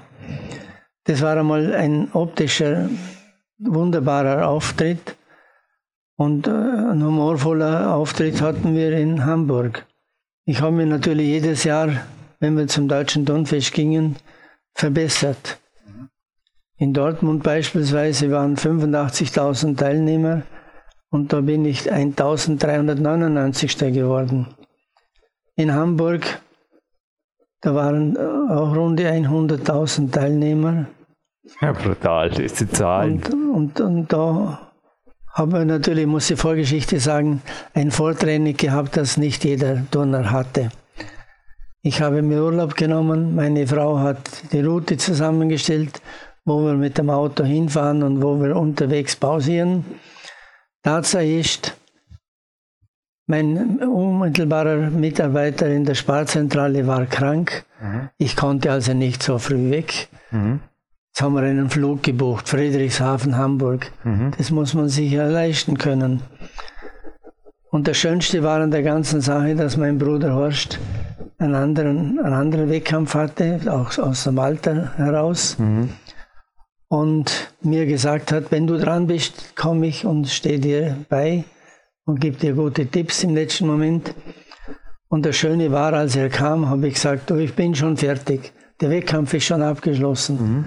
[1.03, 2.89] Das war einmal ein optischer,
[3.57, 5.15] wunderbarer Auftritt.
[6.17, 9.85] Und äh, ein humorvoller Auftritt hatten wir in Hamburg.
[10.45, 11.89] Ich habe mir natürlich jedes Jahr,
[12.39, 14.17] wenn wir zum Deutschen Turnfest gingen,
[14.73, 15.59] verbessert.
[16.77, 20.41] In Dortmund beispielsweise waren 85.000 Teilnehmer
[21.11, 23.77] und da bin ich 1399.
[23.93, 24.47] geworden.
[25.55, 26.41] In Hamburg,
[27.61, 30.87] da waren äh, auch rund 100.000 Teilnehmer.
[31.61, 33.11] Ja, brutal, das ist die Zahl.
[33.11, 34.70] Und, und, und da
[35.33, 37.41] haben wir natürlich, muss ich Vorgeschichte sagen,
[37.73, 40.69] ein Vortraining gehabt, das nicht jeder Turner hatte.
[41.83, 46.01] Ich habe mir Urlaub genommen, meine Frau hat die Route zusammengestellt
[46.45, 49.85] wo wir mit dem Auto hinfahren und wo wir unterwegs pausieren.
[50.83, 51.77] Tatsache ist,
[53.27, 57.65] mein unmittelbarer Mitarbeiter in der Sparzentrale war krank.
[57.79, 58.09] Mhm.
[58.17, 60.09] Ich konnte also nicht so früh weg.
[60.31, 60.59] Mhm.
[61.21, 63.91] Jetzt haben wir einen Flug gebucht, Friedrichshafen, Hamburg.
[64.03, 64.31] Mhm.
[64.39, 66.23] Das muss man sich ja leisten können.
[67.69, 70.79] Und das Schönste war an der ganzen Sache, dass mein Bruder Horst
[71.37, 75.59] einen anderen, einen anderen Wettkampf hatte, auch aus dem Alter heraus.
[75.59, 75.89] Mhm
[76.87, 81.43] und mir gesagt hat, wenn du dran bist, komme ich und stehe dir bei
[82.03, 84.15] und gebe dir gute Tipps im letzten Moment.
[85.07, 88.51] Und das Schöne war, als er kam, habe ich gesagt, du, ich bin schon fertig.
[88.81, 90.65] Der Wettkampf ist schon abgeschlossen.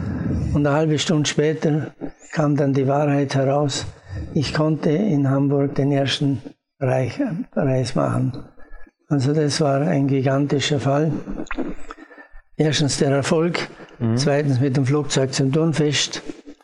[0.49, 0.55] Mhm.
[0.55, 1.95] Und eine halbe Stunde später
[2.33, 3.87] kam dann die Wahrheit heraus.
[4.33, 6.41] Ich konnte in Hamburg den ersten
[6.81, 7.21] Reich,
[7.55, 8.33] Reis machen.
[9.09, 11.13] Also das war ein gigantischer Fall.
[12.57, 14.17] Erstens der Erfolg, Mhm.
[14.17, 16.23] Zweitens mit dem Flugzeug zum Turnfest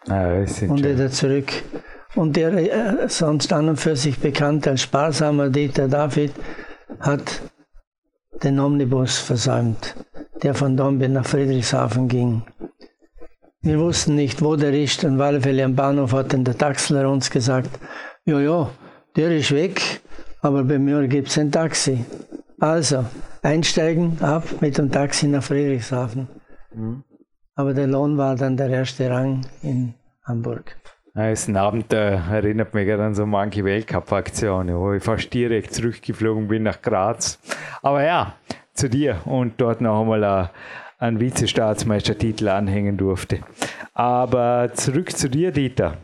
[0.09, 1.53] ah, und wieder zurück.
[2.17, 6.33] Und der äh, sonst an und für sich bekannt als sparsamer Dieter David
[6.99, 7.43] hat
[8.43, 9.95] den Omnibus versäumt,
[10.43, 12.43] der von Dornbirn nach Friedrichshafen ging.
[13.63, 17.31] Wir wussten nicht, wo der ist und Fälle am Bahnhof hat dann der Taxler uns
[17.31, 17.71] gesagt,
[18.25, 18.71] ja, ja,
[19.17, 20.01] der ist weg,
[20.41, 22.05] aber bei mir gibt es ein Taxi.
[22.59, 23.05] Also,
[23.43, 26.29] einsteigen, ab mit dem Taxi nach Friedrichshafen.
[26.75, 27.05] Mhm.
[27.55, 30.77] Aber der Lohn war dann der erste Rang in Hamburg.
[31.13, 36.63] Ein Abend, der erinnert mich an so manche Weltcup-Aktionen, wo ich fast direkt zurückgeflogen bin
[36.63, 37.41] nach Graz.
[37.83, 38.35] Aber ja,
[38.75, 40.51] zu dir und dort noch einmal
[40.99, 43.41] einen Vizestaatsmeistertitel anhängen durfte.
[43.93, 45.97] Aber zurück zu dir, Dieter.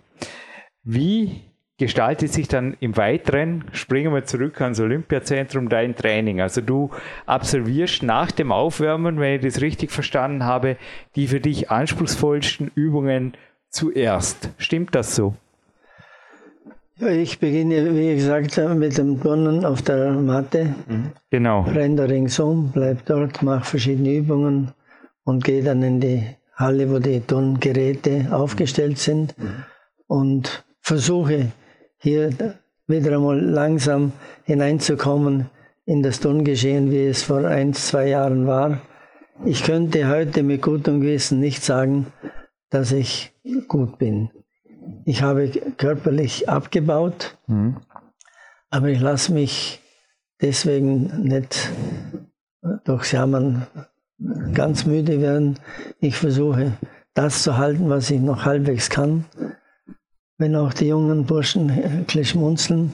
[0.82, 1.42] Wie
[1.78, 6.40] gestaltet sich dann im Weiteren, springen wir zurück ans Olympiazentrum, dein Training.
[6.40, 6.90] Also du
[7.26, 10.76] absolvierst nach dem Aufwärmen, wenn ich das richtig verstanden habe,
[11.14, 13.34] die für dich anspruchsvollsten Übungen
[13.70, 14.50] zuerst.
[14.58, 15.34] Stimmt das so?
[16.98, 20.74] Ja, ich beginne, wie gesagt, mit dem Turnen auf der Matte.
[20.88, 21.12] Mhm.
[21.30, 21.62] Genau.
[21.62, 24.72] Renne ringsum, bleib dort, mache verschiedene Übungen
[25.24, 29.64] und gehe dann in die Halle, wo die Turngeräte aufgestellt sind mhm.
[30.06, 31.52] und versuche
[31.98, 32.30] hier
[32.86, 34.12] wieder einmal langsam
[34.44, 35.50] hineinzukommen
[35.84, 38.80] in das Turngeschehen, wie es vor ein, zwei Jahren war.
[39.44, 42.06] Ich könnte heute mit gutem Gewissen nicht sagen,
[42.70, 43.32] dass ich
[43.68, 44.30] gut bin.
[45.04, 47.76] Ich habe körperlich abgebaut, mhm.
[48.70, 49.80] aber ich lasse mich
[50.40, 51.70] deswegen nicht
[52.84, 53.66] durchs Jammern
[54.52, 55.58] ganz müde werden.
[56.00, 56.72] Ich versuche
[57.14, 59.24] das zu halten, was ich noch halbwegs kann
[60.38, 62.92] wenn auch die jungen Burschen ein schmunzeln.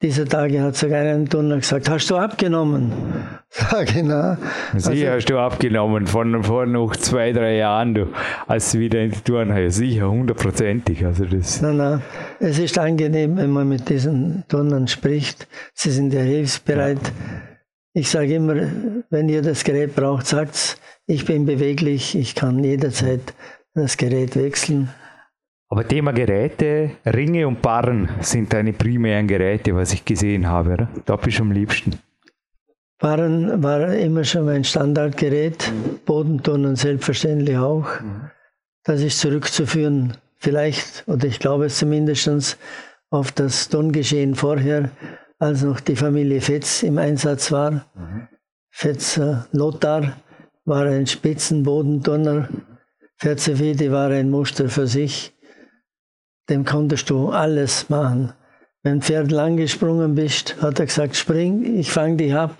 [0.00, 2.92] Dieser Tage hat sogar ein Turner gesagt, hast du abgenommen?
[3.72, 4.36] Ja, genau.
[4.76, 8.06] Sicher also, hast du abgenommen, von vor noch zwei, drei Jahren, du,
[8.46, 9.76] als du wieder in die Touren hast.
[9.76, 11.04] Sicher, hundertprozentig.
[11.06, 12.02] Also das nein, nein,
[12.40, 15.48] es ist angenehm, wenn man mit diesen Turnern spricht.
[15.72, 17.00] Sie sind ja hilfsbereit.
[17.94, 18.54] Ich sage immer,
[19.08, 23.32] wenn ihr das Gerät braucht, sagt's, ich bin beweglich, ich kann jederzeit
[23.74, 24.90] das Gerät wechseln.
[25.70, 30.88] Aber Thema Geräte, Ringe und Barren sind deine primären Geräte, was ich gesehen habe, oder?
[31.04, 31.98] Da bist du am liebsten.
[32.98, 35.70] Barren war immer schon mein Standardgerät.
[36.06, 37.86] Bodenturnen selbstverständlich auch.
[38.82, 42.58] Das ist zurückzuführen, vielleicht, oder ich glaube es zumindest,
[43.10, 44.90] auf das Turngeschehen vorher,
[45.38, 47.86] als noch die Familie Fetz im Einsatz war.
[47.94, 48.28] Mhm.
[48.70, 50.16] Fetzer Lothar
[50.64, 52.48] war ein Spitzenbodenturner.
[53.16, 55.34] Ferzefede war ein Muster für sich.
[56.48, 58.32] Dem konntest du alles machen.
[58.82, 62.56] Wenn ein Pferd lang gesprungen bist, hat er gesagt, spring, ich fange dich ab.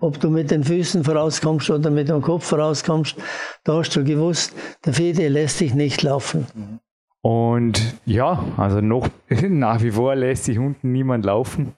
[0.00, 3.16] Ob du mit den Füßen vorauskommst oder mit dem Kopf vorauskommst,
[3.64, 6.80] da hast du gewusst, der Fede lässt dich nicht laufen.
[7.22, 9.08] Und ja, also noch
[9.48, 11.74] nach wie vor lässt sich unten niemand laufen.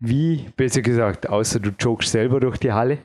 [0.00, 2.98] Wie, besser gesagt, außer du joggst selber durch die Halle.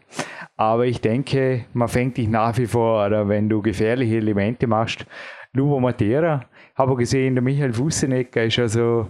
[0.55, 5.05] Aber ich denke, man fängt dich nach wie vor, oder wenn du gefährliche Elemente machst,
[5.51, 9.07] Lubo Matera, habe gesehen, der Michael Fussenecker ist also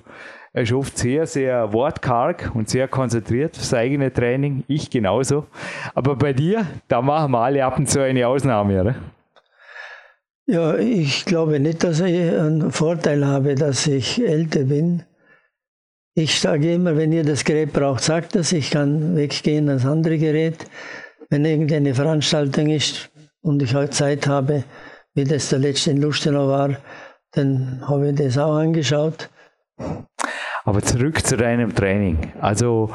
[0.55, 4.63] er ist oft sehr, sehr wortkarg und sehr konzentriert auf das eigene Training.
[4.67, 5.47] Ich genauso.
[5.95, 8.95] Aber bei dir, da machen wir alle ab und zu eine Ausnahme, oder?
[10.45, 15.03] Ja, ich glaube nicht, dass ich einen Vorteil habe, dass ich älter bin.
[16.13, 18.51] Ich sage immer, wenn ihr das Gerät braucht, sagt das.
[18.51, 20.67] Ich kann weggehen ans andere Gerät.
[21.31, 23.09] Wenn irgendeine Veranstaltung ist
[23.41, 24.65] und ich halt Zeit habe,
[25.15, 26.77] wie das der letzte in Lustenau war,
[27.33, 29.29] dann habe ich das auch angeschaut.
[30.65, 32.31] Aber zurück zu deinem Training.
[32.39, 32.89] Also,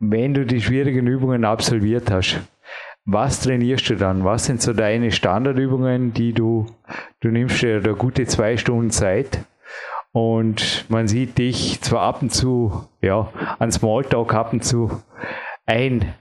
[0.00, 2.40] wenn du die schwierigen Übungen absolviert hast,
[3.04, 4.24] was trainierst du dann?
[4.24, 6.66] Was sind so deine Standardübungen, die du,
[7.20, 9.40] du nimmst dir da gute zwei Stunden Zeit
[10.12, 15.02] und man sieht dich zwar ab und zu, ja, an Smalltalk ab und zu
[15.66, 16.14] ein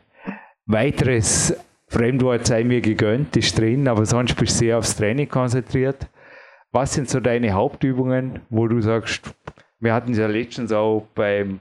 [0.66, 1.56] weiteres
[1.88, 6.08] Fremdwort sei mir gegönnt, ist drin, aber sonst bist du sehr aufs Training konzentriert.
[6.74, 9.34] Was sind so deine Hauptübungen, wo du sagst,
[9.82, 11.60] wir hatten es ja letztens auch beim,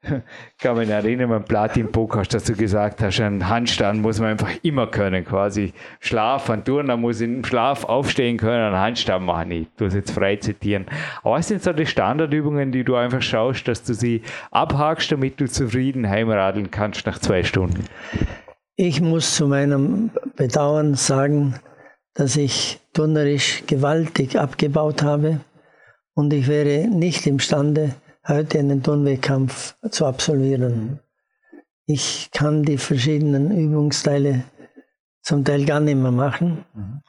[0.58, 4.86] kann man erinnern, beim Platin-Podcast, dass du gesagt hast, ein Handstand muss man einfach immer
[4.86, 5.74] können, quasi.
[6.00, 9.70] Schlaf, ein Turner muss im Schlaf aufstehen können, einen Handstand machen nicht.
[9.76, 10.86] Du hast jetzt frei zitieren.
[11.22, 15.38] Aber was sind so die Standardübungen, die du einfach schaust, dass du sie abhakst, damit
[15.40, 17.84] du zufrieden heimradeln kannst nach zwei Stunden?
[18.76, 21.56] Ich muss zu meinem Bedauern sagen,
[22.14, 25.38] dass ich turnerisch gewaltig abgebaut habe
[26.14, 27.94] und ich wäre nicht imstande,
[28.26, 30.98] heute einen Turnwettkampf zu absolvieren.
[31.86, 34.42] Ich kann die verschiedenen Übungsteile
[35.22, 36.64] zum Teil gar nicht mehr machen.
[36.74, 37.02] Mhm.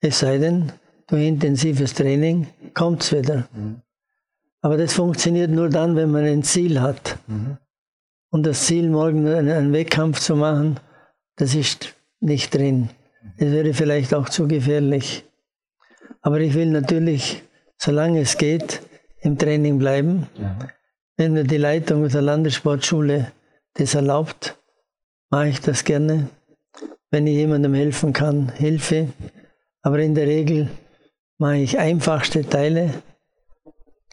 [0.00, 0.70] Es sei denn,
[1.08, 3.48] durch intensives Training kommt es wieder.
[3.52, 3.82] Mhm.
[4.60, 7.18] Aber das funktioniert nur dann, wenn man ein Ziel hat.
[7.26, 7.58] Mhm.
[8.30, 10.78] Und das Ziel, morgen einen Wettkampf zu machen,
[11.34, 12.90] das ist nicht drin.
[13.38, 15.24] Das wäre vielleicht auch zu gefährlich.
[16.22, 17.42] Aber ich will natürlich
[17.82, 18.80] solange es geht,
[19.20, 20.28] im Training bleiben.
[20.36, 20.56] Ja.
[21.16, 23.32] Wenn mir die Leitung der Landessportschule
[23.74, 24.56] das erlaubt,
[25.30, 26.28] mache ich das gerne.
[27.10, 29.08] Wenn ich jemandem helfen kann, Hilfe.
[29.82, 30.68] Aber in der Regel
[31.38, 32.94] mache ich einfachste Teile,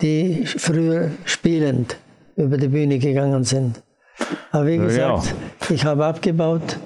[0.01, 1.97] die früher spielend
[2.36, 3.84] über die Bühne gegangen sind.
[4.51, 5.76] Aber wie gesagt, ja.
[5.76, 6.80] ich habe abgebaut,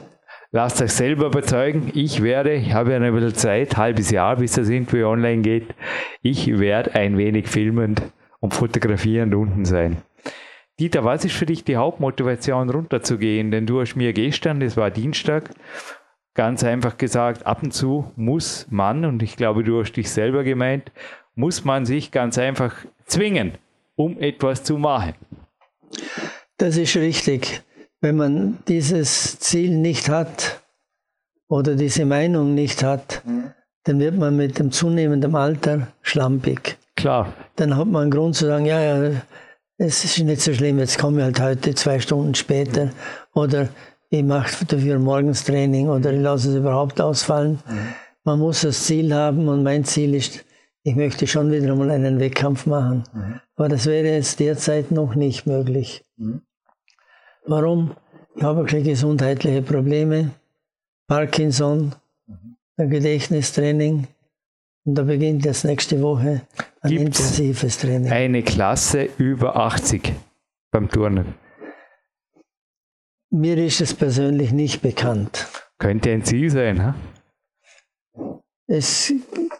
[0.55, 1.89] Lasst euch selber überzeugen.
[1.95, 5.73] Ich werde, ich habe ja ein bisschen Zeit, halbes Jahr, bis das irgendwie online geht.
[6.21, 8.03] Ich werde ein wenig filmend
[8.39, 10.03] und fotografierend unten sein.
[10.79, 13.49] Dieter, was ist für dich die Hauptmotivation runterzugehen?
[13.49, 15.49] Denn du hast mir gestern, das war Dienstag,
[16.35, 20.43] ganz einfach gesagt, ab und zu muss man, und ich glaube, du hast dich selber
[20.43, 20.91] gemeint,
[21.33, 22.75] muss man sich ganz einfach
[23.05, 23.53] zwingen,
[23.95, 25.15] um etwas zu machen.
[26.57, 27.63] Das ist richtig
[28.03, 30.61] wenn man dieses Ziel nicht hat
[31.47, 33.51] oder diese Meinung nicht hat, mhm.
[33.85, 36.77] dann wird man mit dem zunehmenden Alter schlampig.
[36.97, 37.33] Klar.
[37.55, 39.21] Dann hat man einen Grund zu sagen, ja, ja,
[39.77, 42.89] es ist nicht so schlimm, jetzt komme ich halt heute zwei Stunden später
[43.33, 43.69] oder
[44.09, 47.59] ich mache dafür morgens Training oder ich lasse es überhaupt ausfallen.
[47.65, 47.93] Mhm.
[48.25, 50.43] Man muss das Ziel haben und mein Ziel ist,
[50.83, 53.05] ich möchte schon wieder einmal einen Wettkampf machen.
[53.13, 53.39] Mhm.
[53.55, 56.03] Aber das wäre jetzt derzeit noch nicht möglich.
[56.17, 56.41] Mhm.
[57.45, 57.95] Warum?
[58.35, 60.31] Ich habe keine gesundheitliche Probleme,
[61.07, 61.93] Parkinson,
[62.77, 64.07] ein Gedächtnistraining.
[64.85, 66.41] Und da beginnt jetzt nächste Woche
[66.81, 68.11] ein Gibt's intensives Training.
[68.11, 70.13] Eine Klasse über 80
[70.71, 71.35] beim Turnen.
[73.29, 75.47] Mir ist es persönlich nicht bekannt.
[75.77, 76.95] Könnte ein Ziel sein, ha?
[78.67, 79.13] Es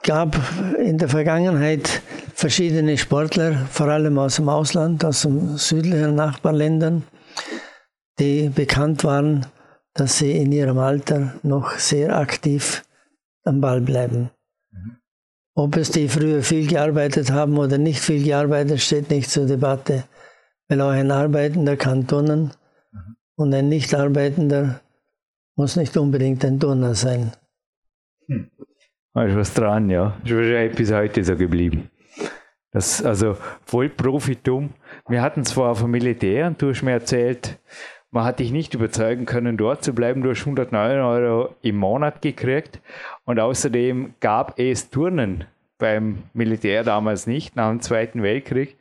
[0.04, 0.38] gab
[0.80, 2.02] in der Vergangenheit
[2.34, 7.04] verschiedene Sportler, vor allem aus dem Ausland, aus den südlichen Nachbarländern,
[8.20, 9.46] die bekannt waren,
[9.94, 12.84] dass sie in ihrem Alter noch sehr aktiv
[13.44, 14.32] am Ball bleiben.
[14.72, 14.98] Mhm.
[15.56, 20.06] Ob es die früher viel gearbeitet haben oder nicht viel gearbeitet, steht nicht zur Debatte.
[20.68, 22.54] Weil auch ein Arbeitender kann turnen
[22.92, 23.16] mhm.
[23.36, 24.80] und ein Nicht-Arbeitender
[25.56, 27.32] muss nicht unbedingt ein Turner sein.
[28.28, 28.50] Hm.
[29.14, 30.18] Da ist was dran, ja.
[30.24, 31.90] Ist wahrscheinlich bis heute so geblieben.
[32.72, 34.72] Das, also Vollprofitum.
[35.08, 37.60] Wir hatten zwar vom Militär und du hast mir erzählt,
[38.14, 40.22] man hat dich nicht überzeugen können, dort zu bleiben.
[40.22, 42.80] Du hast 109 Euro im Monat gekriegt
[43.26, 45.46] und außerdem gab es Turnen
[45.80, 48.78] beim Militär damals nicht, nach dem Zweiten Weltkrieg.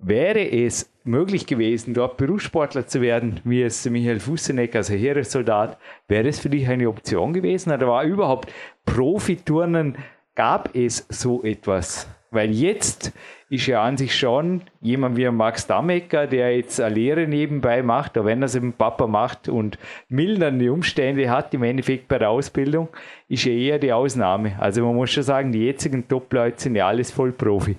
[0.00, 6.28] Wäre es möglich gewesen, dort Berufssportler zu werden, wie es Michael Fusseneck, also Heeressoldat, wäre
[6.28, 7.72] es für dich eine Option gewesen?
[7.72, 8.52] Oder war überhaupt
[8.84, 9.96] Profiturnen,
[10.34, 12.08] gab es so etwas?
[12.32, 13.12] Weil jetzt
[13.50, 18.18] ist ja an sich schon jemand wie Max Damecker, der jetzt eine Lehre nebenbei macht,
[18.18, 19.78] auch wenn er es mit dem Papa macht und
[20.08, 22.88] mildernde Umstände hat im Endeffekt bei der Ausbildung,
[23.28, 24.56] ist ja eher die Ausnahme.
[24.60, 27.76] Also man muss schon sagen, die jetzigen Top-Leute sind ja alles voll Profi.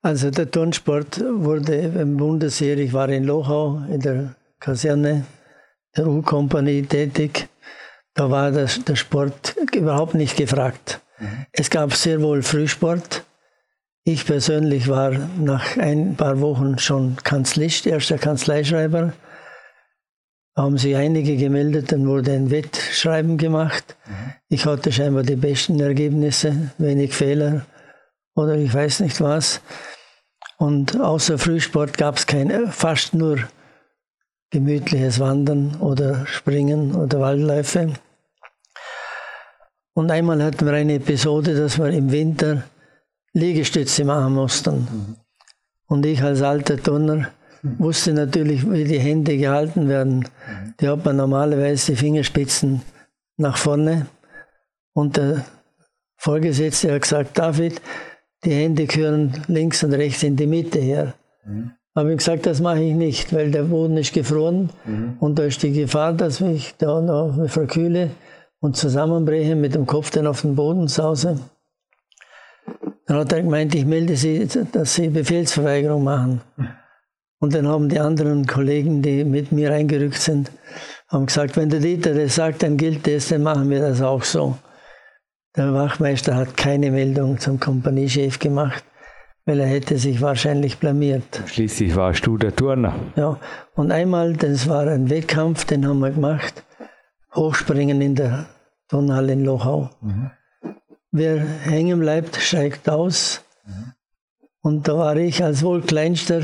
[0.00, 5.26] Also der Turnsport wurde im Bundesheer, ich war in Lochau in der Kaserne
[5.96, 7.48] der U-Kompanie tätig,
[8.14, 11.00] da war das, der Sport überhaupt nicht gefragt.
[11.18, 11.46] Mhm.
[11.52, 13.25] Es gab sehr wohl Frühsport,
[14.08, 19.12] ich persönlich war nach ein paar Wochen schon Kanzlist, erster Kanzleischreiber.
[20.56, 23.96] Haben sich einige gemeldet, dann wurde ein Wettschreiben gemacht.
[24.06, 24.32] Mhm.
[24.48, 27.66] Ich hatte scheinbar die besten Ergebnisse, wenig Fehler
[28.36, 29.60] oder ich weiß nicht was.
[30.56, 33.40] Und außer Frühsport gab es kein, fast nur
[34.50, 37.92] gemütliches Wandern oder Springen oder Waldläufe.
[39.94, 42.62] Und einmal hatten wir eine Episode, dass wir im Winter
[43.36, 44.88] Liegestütze machen mussten.
[45.86, 47.28] Und ich als alter Turner
[47.76, 50.26] wusste natürlich, wie die Hände gehalten werden.
[50.80, 52.80] Die hat man normalerweise die Fingerspitzen
[53.36, 54.06] nach vorne.
[54.94, 55.44] Und der
[56.16, 57.82] Vorgesetzte hat gesagt, David,
[58.42, 61.12] die Hände gehören links und rechts in die Mitte her.
[61.44, 61.72] Mhm.
[61.94, 65.16] Habe ich gesagt, das mache ich nicht, weil der Boden ist gefroren mhm.
[65.20, 68.10] und da ist die Gefahr, dass ich da noch verkühle
[68.60, 71.38] und zusammenbreche, mit dem Kopf dann auf den Boden sause.
[73.06, 76.40] Dann hat er gemeint, ich melde Sie, dass Sie Befehlsverweigerung machen.
[77.38, 80.50] Und dann haben die anderen Kollegen, die mit mir eingerückt sind,
[81.08, 84.24] haben gesagt, wenn der Dieter das sagt, dann gilt das, dann machen wir das auch
[84.24, 84.56] so.
[85.56, 88.84] Der Wachmeister hat keine Meldung zum Kompaniechef gemacht,
[89.44, 91.42] weil er hätte sich wahrscheinlich blamiert.
[91.46, 92.94] Schließlich warst du der Turner.
[93.14, 93.38] Ja,
[93.74, 96.64] und einmal, das war ein Wettkampf, den haben wir gemacht,
[97.34, 98.46] Hochspringen in der
[98.88, 99.90] Turnhalle in Lochau.
[100.00, 100.30] Mhm.
[101.18, 103.40] Wer hängen bleibt, steigt aus.
[103.64, 103.92] Mhm.
[104.60, 106.42] Und da war ich als wohl kleinster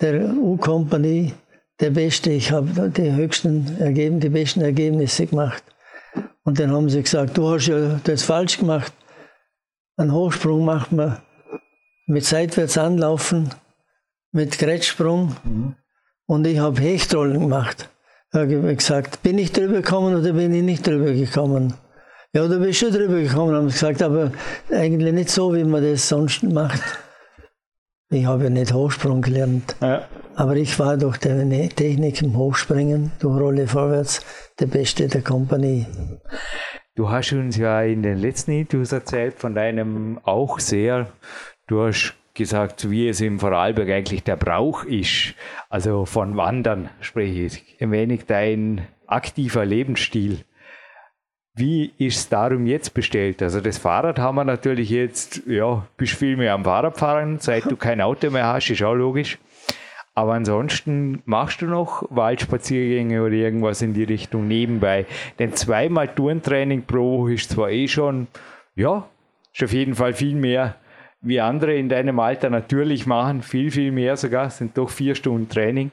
[0.00, 1.34] der U-Kompanie
[1.78, 2.32] der Beste.
[2.32, 5.62] Ich habe die höchsten Ergebnisse, die besten Ergebnisse gemacht.
[6.42, 8.92] Und dann haben sie gesagt, du hast ja das falsch gemacht.
[9.96, 11.22] Einen Hochsprung macht man
[12.08, 13.50] mit seitwärts anlaufen,
[14.32, 15.36] mit Grätschsprung.
[15.44, 15.76] Mhm.
[16.26, 17.88] Und ich habe Hechtrollen gemacht.
[18.32, 21.74] Da habe ich gesagt, bin ich drüber gekommen oder bin ich nicht drüber gekommen?
[22.34, 24.32] Ja, da bist du drüber gekommen, haben gesagt, aber
[24.68, 26.82] eigentlich nicht so, wie man das sonst macht.
[28.10, 29.76] Ich habe ja nicht Hochsprung gelernt.
[29.80, 30.08] Ja.
[30.34, 34.20] Aber ich war durch die Technik im Hochspringen, durch Rolle vorwärts,
[34.58, 35.86] der Beste der Kompanie.
[36.96, 41.06] Du hast uns ja in den letzten Interviews erzählt von deinem auch sehr,
[41.68, 45.34] du hast gesagt, wie es im Vorarlberg eigentlich der Brauch ist.
[45.68, 47.76] Also von Wandern spreche ich.
[47.80, 50.40] Ein wenig dein aktiver Lebensstil.
[51.56, 53.40] Wie ist es darum jetzt bestellt?
[53.40, 57.76] Also das Fahrrad haben wir natürlich jetzt, ja, bist viel mehr am Fahrradfahren, seit du
[57.76, 59.38] kein Auto mehr hast, ist auch logisch.
[60.16, 65.06] Aber ansonsten machst du noch Waldspaziergänge oder irgendwas in die Richtung nebenbei.
[65.38, 68.26] Denn zweimal Turntraining pro Woche ist zwar eh schon,
[68.74, 69.08] ja,
[69.52, 70.74] ist auf jeden Fall viel mehr
[71.24, 75.48] wie andere in deinem Alter natürlich machen, viel, viel mehr sogar, sind doch vier Stunden
[75.48, 75.90] Training.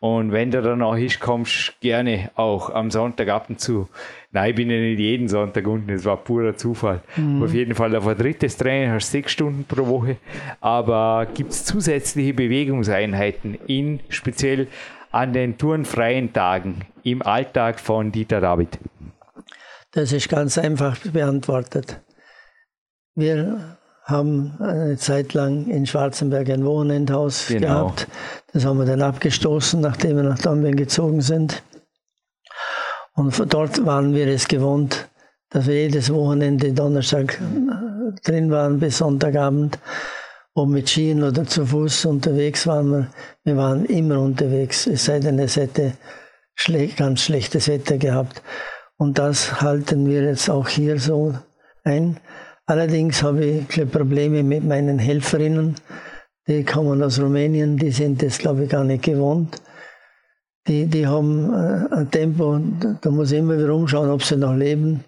[0.00, 3.88] Und wenn du dann auch ist, kommst gerne auch am Sonntag ab und zu.
[4.32, 7.00] Nein, ich bin ja nicht jeden Sonntag unten, das war purer Zufall.
[7.16, 7.42] Mhm.
[7.44, 10.16] Auf jeden Fall auf ein drittes Training hast du sechs Stunden pro Woche.
[10.60, 14.66] Aber gibt es zusätzliche Bewegungseinheiten in speziell
[15.12, 18.78] an den turnfreien Tagen im Alltag von Dieter David?
[19.92, 22.00] Das ist ganz einfach beantwortet.
[23.14, 27.60] Wir haben eine Zeit lang in Schwarzenberg ein Wochenendhaus genau.
[27.60, 28.08] gehabt.
[28.52, 31.62] Das haben wir dann abgestoßen, nachdem wir nach Dornbirn gezogen sind.
[33.14, 35.08] Und dort waren wir es gewohnt,
[35.50, 39.78] dass wir jedes Wochenende Donnerstag äh, drin waren bis Sonntagabend.
[40.54, 43.06] Ob mit Skien oder zu Fuß unterwegs waren wir.
[43.44, 45.94] Wir waren immer unterwegs, es sei denn, es hätte
[46.96, 48.42] ganz schlechtes Wetter gehabt.
[48.98, 51.34] Und das halten wir jetzt auch hier so
[51.84, 52.18] ein.
[52.66, 55.74] Allerdings habe ich Probleme mit meinen Helferinnen.
[56.46, 59.60] Die kommen aus Rumänien, die sind das, glaube ich, gar nicht gewohnt.
[60.66, 62.58] Die, die haben äh, ein Tempo,
[63.00, 65.04] da muss ich immer wieder umschauen, ob sie noch leben.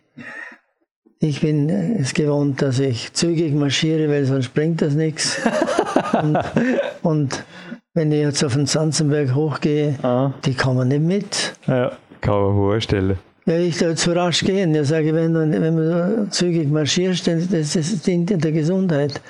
[1.21, 5.41] Ich bin es gewohnt, dass ich zügig marschiere, weil sonst bringt das nichts.
[6.13, 6.39] Und,
[7.03, 7.45] und
[7.93, 10.33] wenn ich jetzt auf den Sanzenberg hochgehe, ah.
[10.45, 11.55] die man nicht mit.
[11.67, 13.19] Ja, kann man vorstellen.
[13.47, 14.75] Ja, ich da zu rasch gehen.
[14.75, 19.21] Ja, sage, wenn, du, wenn man so zügig marschierst, das, das dient der Gesundheit.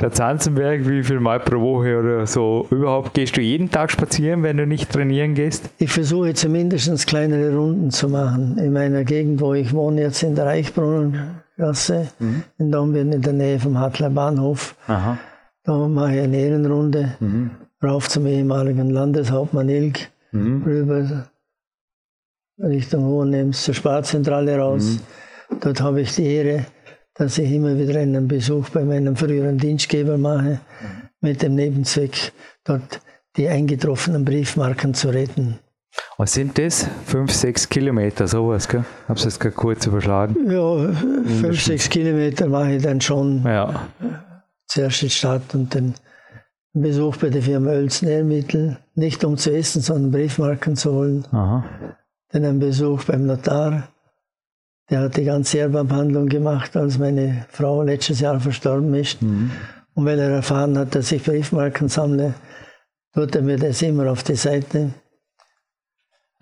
[0.00, 4.42] Der Zanzenberg, wie viel Mal pro Woche oder so überhaupt gehst du jeden Tag spazieren,
[4.42, 5.70] wenn du nicht trainieren gehst?
[5.78, 8.58] Ich versuche zumindest kleinere Runden zu machen.
[8.58, 12.42] In meiner Gegend, wo ich wohne, jetzt in der Reichbrunnengasse, mhm.
[12.58, 14.74] in Dombien in der Nähe vom Hartler Bahnhof.
[14.88, 15.16] Aha.
[15.64, 17.52] Da mache ich eine Ehrenrunde mhm.
[17.82, 20.64] rauf zum ehemaligen Landeshauptmann Ilg, mhm.
[20.64, 21.26] rüber
[22.58, 24.98] Richtung Hohenems zur Sparzentrale raus.
[25.50, 25.56] Mhm.
[25.60, 26.66] Dort habe ich die Ehre,
[27.14, 31.08] dass ich immer wieder einen Besuch bei meinem früheren Dienstgeber mache, mhm.
[31.20, 32.32] mit dem Nebenzweck,
[32.64, 33.00] dort
[33.36, 35.58] die eingetroffenen Briefmarken zu retten.
[36.16, 36.86] Was sind das?
[37.04, 38.84] Fünf, sechs Kilometer, sowas, gell?
[39.08, 40.50] Hab's jetzt gerade kurz überschlagen.
[40.50, 40.92] Ja,
[41.40, 43.42] fünf, sechs Kilometer mache ich dann schon.
[43.44, 43.88] Ja.
[44.66, 45.94] Zuerst die Stadt und den
[46.72, 48.78] Besuch bei der Firma Oels Nährmittel.
[48.94, 51.26] Nicht um zu essen, sondern Briefmarken zu holen.
[51.30, 51.64] Aha.
[52.32, 53.88] Dann ein Besuch beim Notar.
[54.90, 59.22] Der hat die ganze Erbabhandlung gemacht, als meine Frau letztes Jahr verstorben ist.
[59.22, 59.50] Mhm.
[59.94, 62.34] Und weil er erfahren hat, dass ich Briefmarken sammle,
[63.14, 64.94] tut er mir das immer auf die Seite.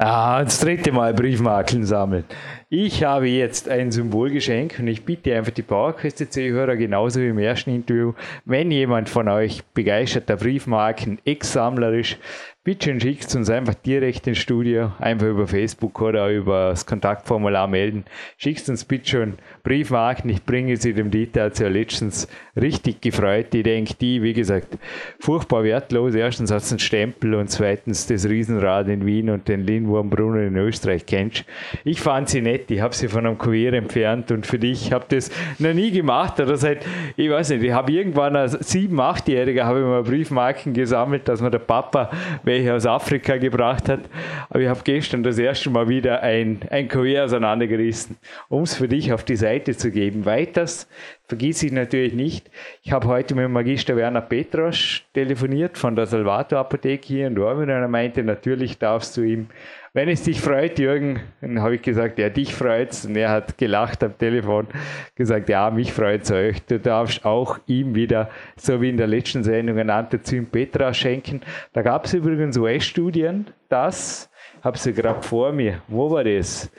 [0.02, 2.24] Ah, das dritte Mal Briefmarken sammeln.
[2.70, 7.38] Ich habe jetzt ein Symbolgeschenk und ich bitte einfach die PowerQuest C-Hörer genauso wie im
[7.38, 8.14] ersten Interview,
[8.46, 12.16] wenn jemand von euch begeisterter Briefmarken ex-sammlerisch
[12.62, 18.04] Bitte schickt uns einfach direkt ins Studio, einfach über Facebook oder über das Kontaktformular melden.
[18.36, 22.28] Schickt uns bitte schon Briefmarken, ich bringe sie dem Dieter, hat sich ja letztens
[22.60, 23.54] richtig gefreut.
[23.54, 24.76] Ich denke, die, wie gesagt,
[25.20, 26.14] furchtbar wertlos.
[26.14, 30.56] Erstens hat es einen Stempel und zweitens das Riesenrad in Wien und den Lindwurmbrunnen in
[30.56, 31.46] Österreich kennst.
[31.84, 35.06] Ich fand sie nett, ich habe sie von einem Kurier entfernt und für dich habe
[35.08, 36.84] das noch nie gemacht oder seit,
[37.16, 41.40] ich weiß nicht, ich habe irgendwann als sieben, achtjähriger habe ich mal Briefmarken gesammelt, dass
[41.40, 42.10] mir der Papa
[42.50, 44.00] welche aus Afrika gebracht hat.
[44.48, 48.16] Aber ich habe gestern das erste Mal wieder ein, ein Kuvert auseinandergerissen,
[48.48, 50.24] um es für dich auf die Seite zu geben.
[50.24, 50.88] Weiters
[51.28, 52.50] vergiss ich natürlich nicht,
[52.82, 57.68] ich habe heute mit Magister Werner Petrosch telefoniert von der Salvator Apotheke hier in Dortmund
[57.68, 59.46] und er meinte, natürlich darfst du ihm
[59.92, 63.04] wenn es dich freut, Jürgen, dann habe ich gesagt, ja, dich freut's.
[63.04, 64.68] Und er hat gelacht am Telefon,
[65.14, 66.62] gesagt, ja, mich freut's euch.
[66.62, 71.40] Du darfst auch ihm wieder, so wie in der letzten Sendung, ein Antizym Petra schenken.
[71.72, 74.30] Da gab es übrigens US-Studien, das,
[74.62, 75.82] habe sie gerade vor mir.
[75.88, 76.70] Wo war das?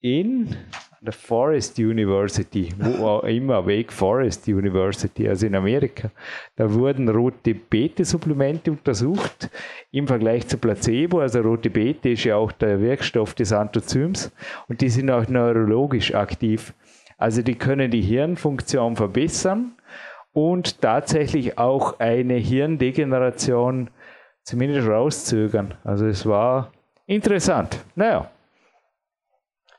[0.00, 0.54] In
[1.00, 6.10] der Forest University, wo auch immer, Wake Forest University, also in Amerika.
[6.56, 9.48] Da wurden rote Beete-Supplemente untersucht
[9.90, 11.20] im Vergleich zu Placebo.
[11.20, 14.32] Also rote Beete ist ja auch der Wirkstoff des Anthozyms
[14.68, 16.74] und die sind auch neurologisch aktiv.
[17.16, 19.72] Also die können die Hirnfunktion verbessern
[20.32, 23.90] und tatsächlich auch eine Hirndegeneration
[24.42, 25.74] zumindest rauszögern.
[25.84, 26.72] Also es war
[27.06, 27.78] interessant.
[27.94, 28.30] Naja.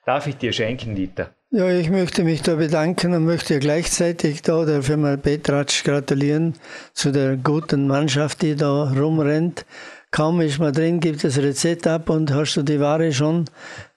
[0.06, 1.30] Darf ich dir schenken, Dieter?
[1.52, 6.54] Ja, ich möchte mich da bedanken und möchte gleichzeitig da der Firma Petratsch gratulieren
[6.94, 9.66] zu der guten Mannschaft, die da rumrennt.
[10.12, 13.46] Kaum ist man drin, gibt das Rezept ab und hast du die Ware schon.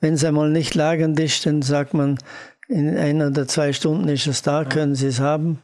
[0.00, 2.18] Wenn es einmal nicht lagernd ist, dann sagt man,
[2.68, 5.60] in ein oder zwei Stunden ist es da, können Sie es haben.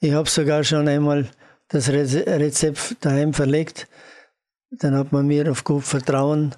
[0.00, 1.28] Ich habe sogar schon einmal
[1.68, 3.86] das Rezept daheim verlegt.
[4.70, 6.54] Dann hat man mir auf gut Vertrauen,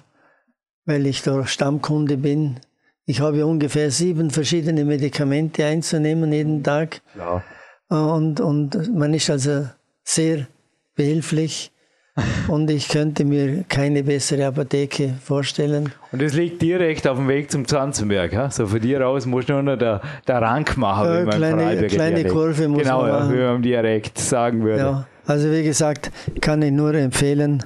[0.85, 2.59] weil ich da Stammkunde bin,
[3.05, 7.01] ich habe ungefähr sieben verschiedene Medikamente einzunehmen jeden Tag.
[7.17, 7.43] Ja.
[7.89, 9.67] Und, und man ist also
[10.03, 10.47] sehr
[10.95, 11.71] behilflich.
[12.47, 15.91] und ich könnte mir keine bessere Apotheke vorstellen.
[16.11, 18.31] Und das liegt direkt auf dem Weg zum Zanzenberg.
[18.33, 18.51] Ja?
[18.51, 21.37] So von dir aus musst du nur noch der, der Rank machen, ja, wie man
[21.37, 23.29] kleine, kleine Kurve muss genau, man machen.
[23.29, 24.79] Genau, wie man direkt sagen würde.
[24.79, 27.63] Ja, also wie gesagt, kann ich nur empfehlen.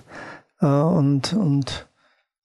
[0.62, 1.87] Äh, und, und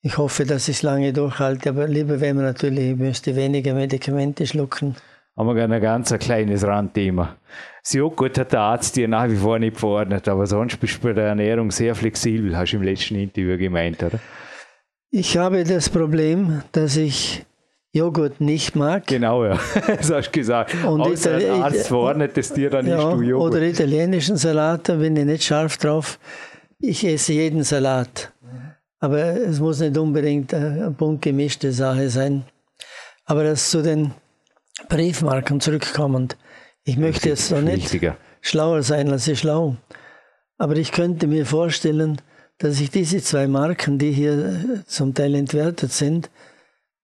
[0.02, 3.74] ich hoffe, dass ich es lange durchhalte, aber lieber wäre man natürlich, ich müsste weniger
[3.74, 4.96] Medikamente schlucken.
[5.36, 7.36] Aber ein ganz kleines Randthema.
[7.82, 11.08] Das Joghurt hat der Arzt dir nach wie vor nicht verordnet, aber sonst bist du
[11.08, 14.18] bei der Ernährung sehr flexibel, hast du im letzten Interview gemeint, oder?
[15.10, 17.44] Ich habe das Problem, dass ich
[17.92, 19.06] Joghurt nicht mag.
[19.06, 19.58] Genau, ja.
[19.86, 20.74] Das hast du gesagt.
[20.84, 23.52] Und Außer der Arzt verordnet es dir dann ja, nicht, du Joghurt.
[23.52, 26.18] Oder italienischen Salat, da bin ich nicht scharf drauf.
[26.80, 28.32] Ich esse jeden Salat.
[29.02, 32.44] Aber es muss nicht unbedingt eine bunt gemischte Sache sein.
[33.24, 34.12] Aber das zu den
[34.88, 36.36] Briefmarken zurückkommend.
[36.84, 38.16] Ich möchte jetzt noch nicht wichtiger.
[38.40, 39.76] schlauer sein als ich schlau.
[40.56, 42.22] Aber ich könnte mir vorstellen,
[42.58, 46.30] dass ich diese zwei Marken, die hier zum Teil entwertet sind,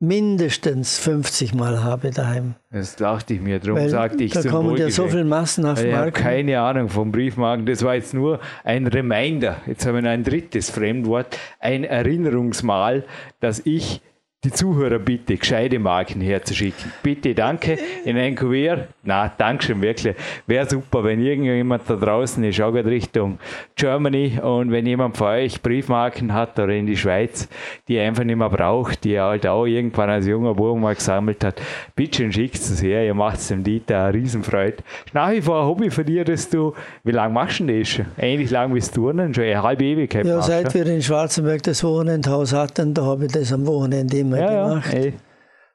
[0.00, 2.54] mindestens 50 Mal habe daheim.
[2.70, 5.90] Das dachte ich mir, darum sagte ich Da kommen ja so viele Massen auf Ich
[5.90, 5.98] Marken.
[5.98, 7.66] habe keine Ahnung vom Briefmarken.
[7.66, 9.56] Das war jetzt nur ein Reminder.
[9.66, 11.36] Jetzt haben wir ein drittes Fremdwort.
[11.58, 13.04] Ein Erinnerungsmal,
[13.40, 14.00] dass ich
[14.44, 16.92] die Zuhörer bitte, gescheite Marken herzuschicken.
[17.02, 17.76] Bitte, danke.
[18.04, 18.86] In ein Kuvert.
[19.02, 20.14] Na, Dankeschön, wirklich.
[20.46, 23.40] Wäre super, wenn irgendjemand da draußen ist, auch gerade Richtung
[23.74, 27.48] Germany und wenn jemand von euch Briefmarken hat oder in die Schweiz,
[27.88, 30.94] die er einfach nicht mehr braucht, die er halt auch irgendwann als junger Buben mal
[30.94, 31.60] gesammelt hat,
[31.96, 33.04] bitte schickt es her.
[33.04, 34.84] Ihr macht es dem Dieter eine Riesenfreude.
[35.04, 37.80] Ist nach wie vor ein Hobby von dir, dass du, wie lange machst du denn
[37.80, 38.06] das schon?
[38.16, 41.82] Ähnlich lang wie das Turnen, schon eine halbe Ewigkeit Ja, seit wir in Schwarzenberg das
[41.82, 44.94] Wochenendhaus hatten, da habe ich das am Wochenende immer ja, ja, gemacht.
[44.94, 45.14] ey.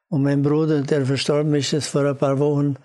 [0.10, 2.76] Und mein Bruder, der verstorben ist jetzt vor ein paar Wochen,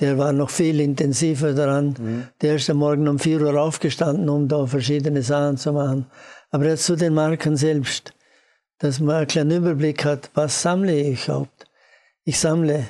[0.00, 1.94] der war noch viel intensiver daran.
[1.98, 2.24] Mhm.
[2.40, 6.06] Der ist am Morgen um 4 Uhr aufgestanden, um da verschiedene Sachen zu machen.
[6.50, 8.14] Aber jetzt zu den Marken selbst,
[8.78, 11.66] dass man einen kleinen Überblick hat, was sammle ich überhaupt.
[12.24, 12.84] Ich sammle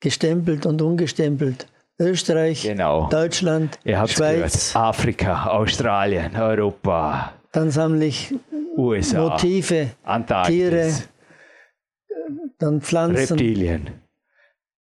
[0.00, 1.66] gestempelt und ungestempelt.
[2.00, 3.08] Österreich, Genau.
[3.08, 4.72] Deutschland, Schweiz.
[4.72, 4.76] gehört.
[4.76, 8.34] Afrika, Australien, Europa, Dann sammle ich
[8.76, 10.92] USA, Motive, Antarktis, Tiere,
[12.58, 13.90] dann Pflanzen, Reptilien,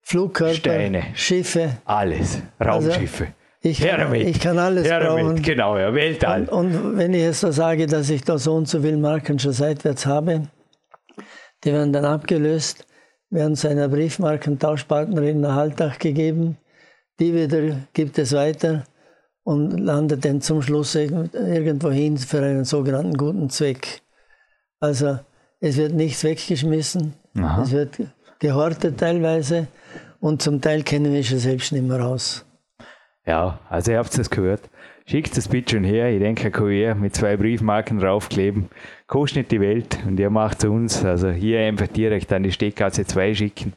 [0.03, 1.05] Flugkörper, Steine.
[1.15, 1.79] Schiffe.
[1.85, 3.29] alles, Raumschiffe.
[3.63, 5.43] Ich Her kann, ich kann alles Her brauchen.
[5.43, 6.43] Genau, ja, Weltall.
[6.49, 9.39] Und, und wenn ich jetzt so sage, dass ich da so und so viele Marken
[9.41, 10.49] schon seitwärts habe,
[11.65, 12.87] die werden dann abgelöst,
[13.31, 16.59] werden zu einer Briefmarkentauschpartnerin nach Haltach gegeben.
[17.19, 18.85] Die wieder gibt es weiter
[19.43, 24.03] und landet dann zum Schluss irgend- irgendwo hin für einen sogenannten guten Zweck.
[24.79, 25.19] Also
[25.61, 27.63] es wird nichts weggeschmissen, Aha.
[27.63, 28.01] es wird
[28.39, 29.69] gehortet teilweise
[30.21, 32.45] und zum Teil kennen wir schon selbst nicht mehr raus.
[33.27, 34.71] Ja, also ihr habt es gehört.
[35.05, 36.11] Schickt das bitte schon her.
[36.11, 38.69] Ich denke, ein Kuvert mit zwei Briefmarken draufkleben.
[39.07, 41.05] Kostet nicht die Welt und ihr macht es uns.
[41.05, 43.73] Also hier einfach direkt an die Steckgasse 2 schicken.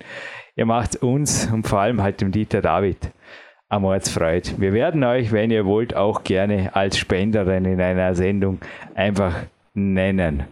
[0.56, 3.12] Ihr macht es uns und vor allem halt dem Dieter David
[3.70, 4.56] am Ortsfreud.
[4.58, 8.60] Wir werden euch, wenn ihr wollt, auch gerne als Spenderin in einer Sendung
[8.96, 9.36] einfach
[9.76, 10.46] nennen.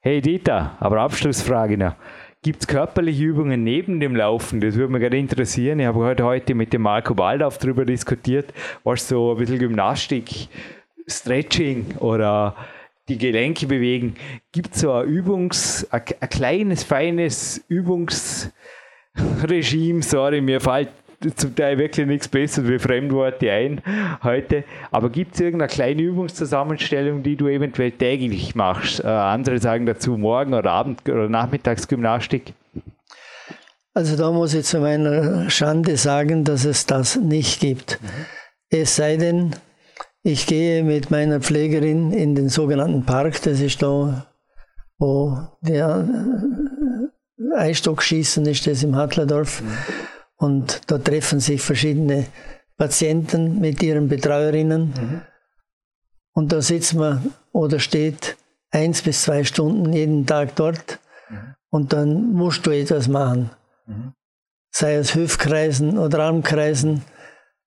[0.00, 1.94] Hey Dieter, aber Abschlussfrage noch.
[2.42, 4.60] Gibt es körperliche Übungen neben dem Laufen?
[4.60, 5.80] Das würde mich gerade interessieren.
[5.80, 10.46] Ich habe heute, heute mit dem Marco Baldauf darüber diskutiert, was so ein bisschen Gymnastik,
[11.08, 12.54] Stretching oder
[13.08, 14.14] die Gelenke bewegen.
[14.52, 18.52] Gibt es so ein Übungs-, ein, ein kleines, feines Übungsregime?
[20.02, 20.90] Sorry, mir fällt
[21.36, 23.82] zum Teil wirklich nichts Besseres wie Fremdworte ein
[24.22, 24.64] heute.
[24.90, 29.02] Aber gibt es irgendeine kleine Übungszusammenstellung, die du eventuell täglich machst?
[29.02, 32.54] Äh, andere sagen dazu Morgen- oder Abend- oder Nachmittagsgymnastik.
[33.94, 37.98] Also da muss ich zu meiner Schande sagen, dass es das nicht gibt.
[38.70, 39.56] Es sei denn,
[40.22, 44.26] ich gehe mit meiner Pflegerin in den sogenannten Park, das ist da,
[44.98, 46.06] wo der
[47.38, 49.62] äh, Eisstockschießen ist, das im Hadlerdorf.
[50.38, 52.26] Und da treffen sich verschiedene
[52.76, 55.22] Patienten mit ihren Betreuerinnen.
[56.32, 58.36] Und da sitzt man oder steht
[58.70, 61.00] eins bis zwei Stunden jeden Tag dort.
[61.70, 63.50] Und dann musst du etwas machen.
[64.70, 67.02] Sei es Hüftkreisen oder Armkreisen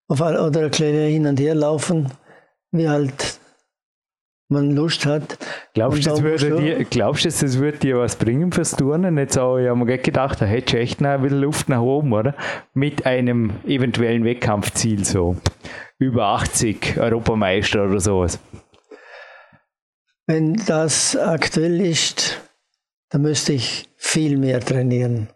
[0.08, 2.10] oder ein kleiner hin und her laufen,
[2.72, 3.41] wie halt
[4.52, 5.38] man Lust hat.
[5.74, 9.18] Glaubst du, musst würde du- dir, glaubst du, das würde dir was bringen fürs Turnen?
[9.18, 11.82] Jetzt auch, ich habe mir gedacht, da hättest du echt noch ein bisschen Luft nach
[11.82, 12.36] oben, oder?
[12.74, 15.36] Mit einem eventuellen Wettkampfziel, so
[15.98, 18.40] über 80 Europameister oder sowas.
[20.28, 22.40] Wenn das aktuell ist,
[23.10, 25.28] dann müsste ich viel mehr trainieren.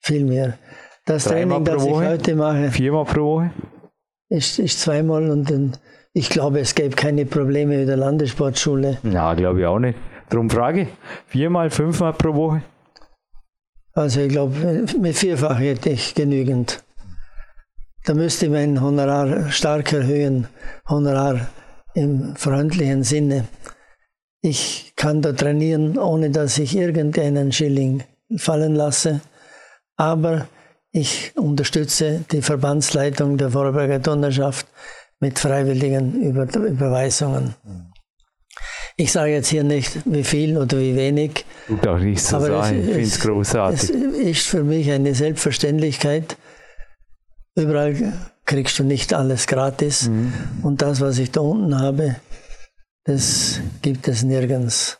[0.00, 0.58] Viel mehr.
[1.04, 3.50] Das Dreimal Training, das ich heute mache, Viermal pro Woche?
[4.28, 5.76] ist, ist zweimal und dann,
[6.14, 8.98] ich glaube, es gäbe keine Probleme mit der Landessportschule.
[9.02, 9.98] Na, glaube ich auch nicht.
[10.28, 10.88] Darum frage ich,
[11.26, 12.62] viermal, fünfmal pro Woche?
[13.94, 16.82] Also ich glaube, mit vierfach hätte ich genügend.
[18.04, 20.48] Da müsste ich mein Honorar stark erhöhen.
[20.88, 21.48] Honorar
[21.94, 23.46] im freundlichen Sinne.
[24.40, 28.02] Ich kann da trainieren, ohne dass ich irgendeinen Schilling
[28.36, 29.20] fallen lasse.
[29.96, 30.48] Aber
[30.90, 34.66] ich unterstütze die Verbandsleitung der Vorarlberger Donnerschaft
[35.22, 37.54] mit freiwilligen Über Überweisungen.
[38.96, 41.46] Ich sage jetzt hier nicht, wie viel oder wie wenig.
[41.68, 42.80] Tut auch nicht so Aber es- sein.
[42.80, 43.80] Ich finde es großartig.
[43.82, 46.36] Es ist für mich eine Selbstverständlichkeit.
[47.56, 48.12] Überall
[48.44, 50.08] kriegst du nicht alles gratis.
[50.08, 50.32] Mhm.
[50.62, 52.16] Und das, was ich da unten habe,
[53.04, 54.98] das gibt es nirgends.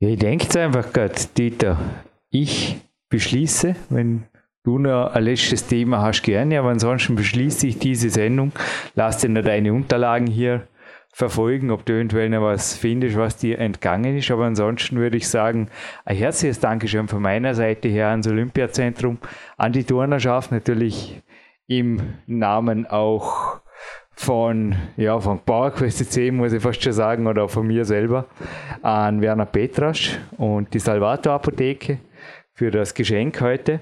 [0.00, 1.78] Denke jetzt einfach gerade, Dieter,
[2.30, 2.76] ich
[3.08, 4.24] beschließe, wenn
[4.64, 8.52] du noch ein letztes Thema hast, gerne, aber ansonsten beschließe ich diese Sendung,
[8.94, 10.66] lass dir noch deine Unterlagen hier
[11.12, 14.32] verfolgen, ob du eventuell noch was findest, was dir entgangen ist.
[14.32, 15.68] Aber ansonsten würde ich sagen,
[16.04, 19.18] ein herzliches Dankeschön von meiner Seite her ans Olympiazentrum,
[19.56, 21.22] an die Turnerschaft, natürlich
[21.68, 23.60] im Namen auch
[24.16, 28.26] von, ja, von PowerQuest C, muss ich fast schon sagen, oder von mir selber,
[28.82, 31.98] an Werner Petrasch und die Salvator Apotheke
[32.54, 33.80] für das Geschenk heute.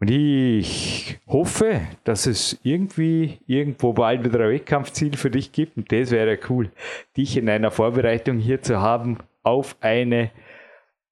[0.00, 5.76] Und ich hoffe, dass es irgendwie irgendwo bald wieder ein Wettkampfziel für dich gibt.
[5.76, 6.70] Und das wäre cool,
[7.16, 10.30] dich in einer Vorbereitung hier zu haben auf eine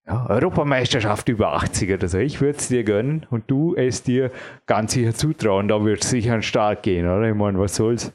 [0.06, 2.18] Europameisterschaft über 80 oder so.
[2.18, 4.30] Ich würde es dir gönnen und du es dir
[4.66, 5.66] ganz sicher zutrauen.
[5.66, 7.28] Da wird es sicher an Start gehen, oder?
[7.28, 8.12] Ich meine, was soll's?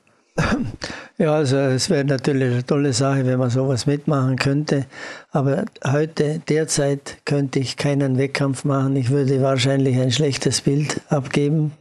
[1.17, 4.87] Ja, also es wäre natürlich eine tolle Sache, wenn man sowas mitmachen könnte.
[5.31, 8.95] Aber heute, derzeit, könnte ich keinen Wettkampf machen.
[8.95, 11.73] Ich würde wahrscheinlich ein schlechtes Bild abgeben.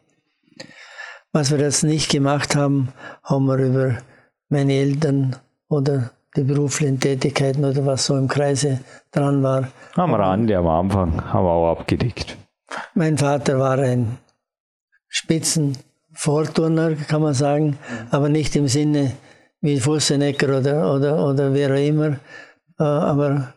[1.32, 2.88] Was wir jetzt nicht gemacht haben,
[3.22, 3.98] haben wir über
[4.48, 5.36] meine Eltern
[5.68, 8.80] oder die beruflichen Tätigkeiten oder was so im Kreise
[9.10, 9.68] dran war.
[9.94, 12.36] Am Rande, am Anfang, haben wir auch abgedeckt.
[12.94, 14.18] Mein Vater war ein
[15.08, 15.76] Spitzen-
[16.12, 17.78] Vorturner, kann man sagen,
[18.10, 19.12] aber nicht im Sinne
[19.60, 22.18] wie Fussenecker oder, oder, oder wer auch immer.
[22.78, 23.54] Äh, aber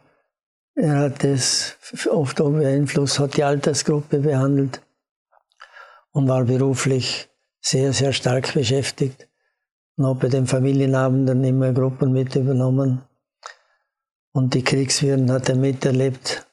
[0.76, 1.78] er hat es
[2.10, 4.82] oft unter Einfluss, hat die Altersgruppe behandelt
[6.12, 7.30] und war beruflich
[7.62, 9.28] sehr, sehr stark beschäftigt
[9.96, 13.02] und hat bei den Familienabenden immer Gruppen mit übernommen.
[14.32, 16.48] Und die Kriegswirren hat er miterlebt.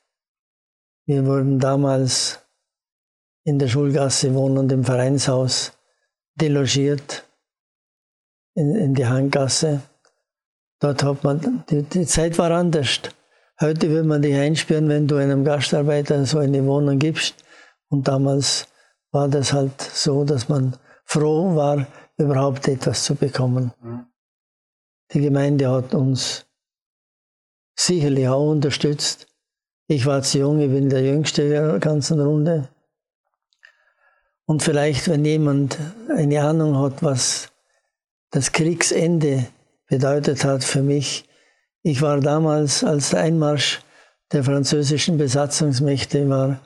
[1.07, 2.41] Wir wurden damals
[3.45, 5.73] in der Schulgasse wohnend im Vereinshaus
[6.41, 7.25] delogiert
[8.55, 9.83] in, in die Handgasse.
[10.81, 13.01] Dort hat man, die, die Zeit war anders.
[13.61, 17.45] Heute würde man dich einsperren, wenn du einem Gastarbeiter so eine Wohnung gibst.
[17.91, 18.67] Und damals
[19.13, 21.87] war das halt so, dass man froh war,
[22.17, 23.73] überhaupt etwas zu bekommen.
[25.13, 26.47] Die Gemeinde hat uns
[27.77, 29.27] sicherlich auch unterstützt.
[29.89, 32.69] Ich war zu jung, ich bin der Jüngste der ganzen Runde.
[34.51, 35.79] Und vielleicht, wenn jemand
[36.09, 37.53] eine Ahnung hat, was
[38.33, 39.47] das Kriegsende
[39.87, 41.25] bedeutet hat für mich.
[41.85, 43.81] Ich war damals, als der Einmarsch
[44.33, 46.59] der französischen Besatzungsmächte war,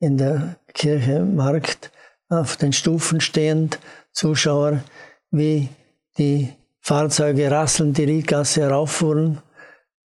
[0.00, 1.92] in der Kirche Markt
[2.30, 3.78] auf den Stufen stehend,
[4.10, 4.82] Zuschauer,
[5.30, 5.68] wie
[6.16, 9.42] die Fahrzeuge rasselnd die Riedgasse herauffuhren,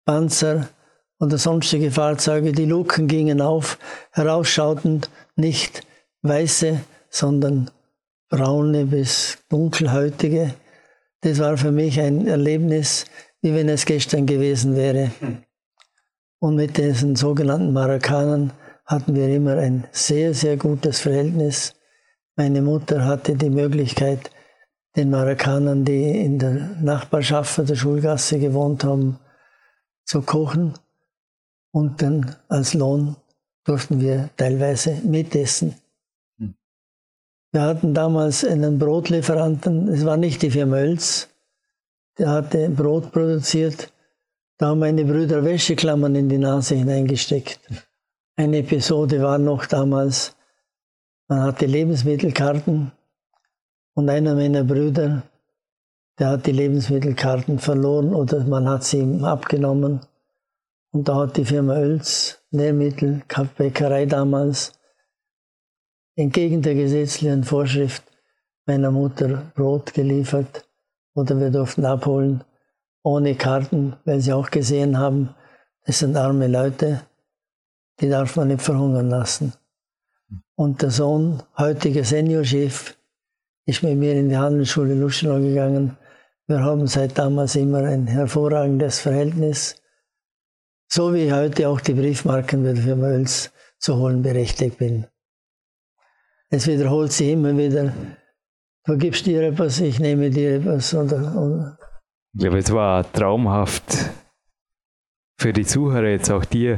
[0.03, 0.67] Panzer
[1.21, 3.77] oder sonstige Fahrzeuge, die Luken gingen auf,
[4.11, 5.03] herausschauten,
[5.37, 5.87] nicht
[6.21, 6.81] weiße
[7.13, 7.69] sondern
[8.27, 10.55] braune bis dunkelhäutige.
[11.21, 13.05] Das war für mich ein Erlebnis,
[13.41, 15.11] wie wenn es gestern gewesen wäre.
[16.39, 18.51] Und mit diesen sogenannten Marokkanern
[18.85, 21.75] hatten wir immer ein sehr, sehr gutes Verhältnis.
[22.35, 24.31] Meine Mutter hatte die Möglichkeit,
[24.95, 29.19] den Marokkanern, die in der Nachbarschaft der Schulgasse gewohnt haben,
[30.03, 30.73] zu kochen.
[31.71, 33.15] Und dann als Lohn
[33.63, 35.75] durften wir teilweise mitessen.
[37.53, 41.29] Wir hatten damals einen Brotlieferanten, es war nicht die Firma Oelz,
[42.17, 43.93] der hatte Brot produziert.
[44.57, 47.59] Da haben meine Brüder Wäscheklammern in die Nase hineingesteckt.
[48.35, 50.35] Eine Episode war noch damals,
[51.27, 52.91] man hatte Lebensmittelkarten
[53.93, 55.21] und einer meiner Brüder,
[56.17, 59.99] der hat die Lebensmittelkarten verloren oder man hat sie ihm abgenommen.
[60.91, 63.21] Und da hat die Firma Oelz, Nährmittel,
[63.57, 64.73] Bäckerei damals,
[66.15, 68.03] entgegen der gesetzlichen Vorschrift
[68.65, 70.67] meiner Mutter Brot geliefert
[71.15, 72.43] oder wir durften abholen
[73.03, 75.35] ohne Karten, weil sie auch gesehen haben,
[75.85, 77.01] das sind arme Leute,
[77.99, 79.53] die darf man nicht verhungern lassen.
[80.55, 82.95] Und der Sohn, heutiger Seniorchef,
[83.65, 85.97] ist mit mir in die Handelsschule Luschenau gegangen.
[86.47, 89.75] Wir haben seit damals immer ein hervorragendes Verhältnis,
[90.87, 95.07] so wie ich heute auch die Briefmarken für Öls zu holen berechtigt bin.
[96.53, 97.95] Es wiederholt sich immer wieder.
[98.85, 100.93] Du gibst dir etwas, ich nehme dir etwas.
[100.93, 101.79] Oder, oder.
[102.35, 104.11] Ich glaube, es war traumhaft
[105.39, 106.77] für die Zuhörer, jetzt auch dir,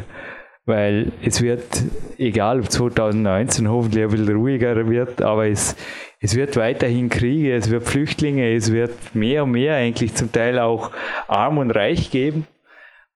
[0.66, 1.84] weil es wird,
[2.18, 5.76] egal ob 2019 hoffentlich ein bisschen ruhiger wird, aber es,
[6.22, 10.58] es wird weiterhin Kriege, es wird Flüchtlinge, es wird mehr und mehr eigentlich zum Teil
[10.58, 10.92] auch
[11.28, 12.48] arm und reich geben.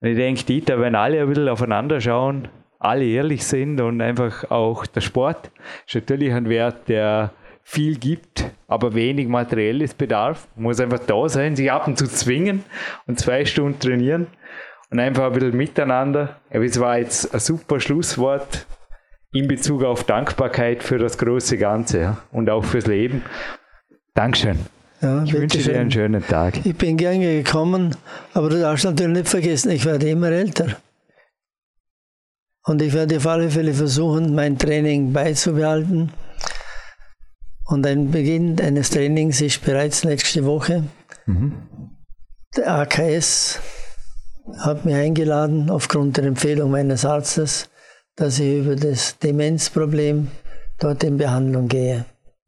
[0.02, 2.50] Und ich denke, Dieter, wenn alle ein bisschen aufeinander schauen,
[2.80, 5.52] alle ehrlich sind und einfach auch der Sport
[5.86, 10.48] ist natürlich ein Wert, der viel gibt, aber wenig materielles Bedarf.
[10.56, 12.64] Man muss einfach da sein, sich ab und zu zwingen
[13.06, 14.28] und zwei Stunden trainieren
[14.90, 16.40] und einfach ein bisschen miteinander.
[16.50, 18.66] Aber es war jetzt ein super Schlusswort
[19.32, 23.24] in Bezug auf Dankbarkeit für das große Ganze ja, und auch fürs Leben.
[24.16, 24.58] Dankeschön.
[25.02, 26.66] Ja, ich wünsche dir einen schönen Tag.
[26.66, 27.96] Ich bin gerne gekommen,
[28.34, 30.78] aber du darfst natürlich nicht vergessen, ich werde immer älter.
[32.70, 36.12] Und ich werde auf alle Fälle versuchen, mein Training beizubehalten.
[37.66, 40.84] Und ein Beginn eines Trainings ist bereits nächste Woche.
[41.26, 41.54] Mhm.
[42.56, 43.60] Der AKS
[44.60, 47.72] hat mich eingeladen, aufgrund der Empfehlung meines Arztes,
[48.16, 50.28] dass ich über das Demenzproblem
[50.78, 52.06] dort in Behandlung gehe.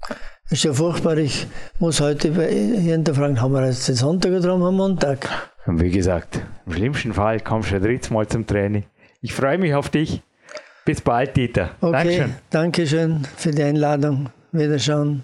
[0.08, 1.48] Das ist ja furchtbar, ich
[1.80, 5.28] muss heute hinterfragen, haben wir jetzt den Sonntag oder am Montag?
[5.66, 8.84] Und wie gesagt, im schlimmsten Fall kommst du ein drittes Mal zum Training.
[9.22, 10.22] Ich freue mich auf dich.
[10.84, 11.76] Bis bald, Dieter.
[11.80, 12.36] Okay, Dankeschön.
[12.50, 14.30] Dankeschön für die Einladung.
[14.52, 15.24] Wiederschauen.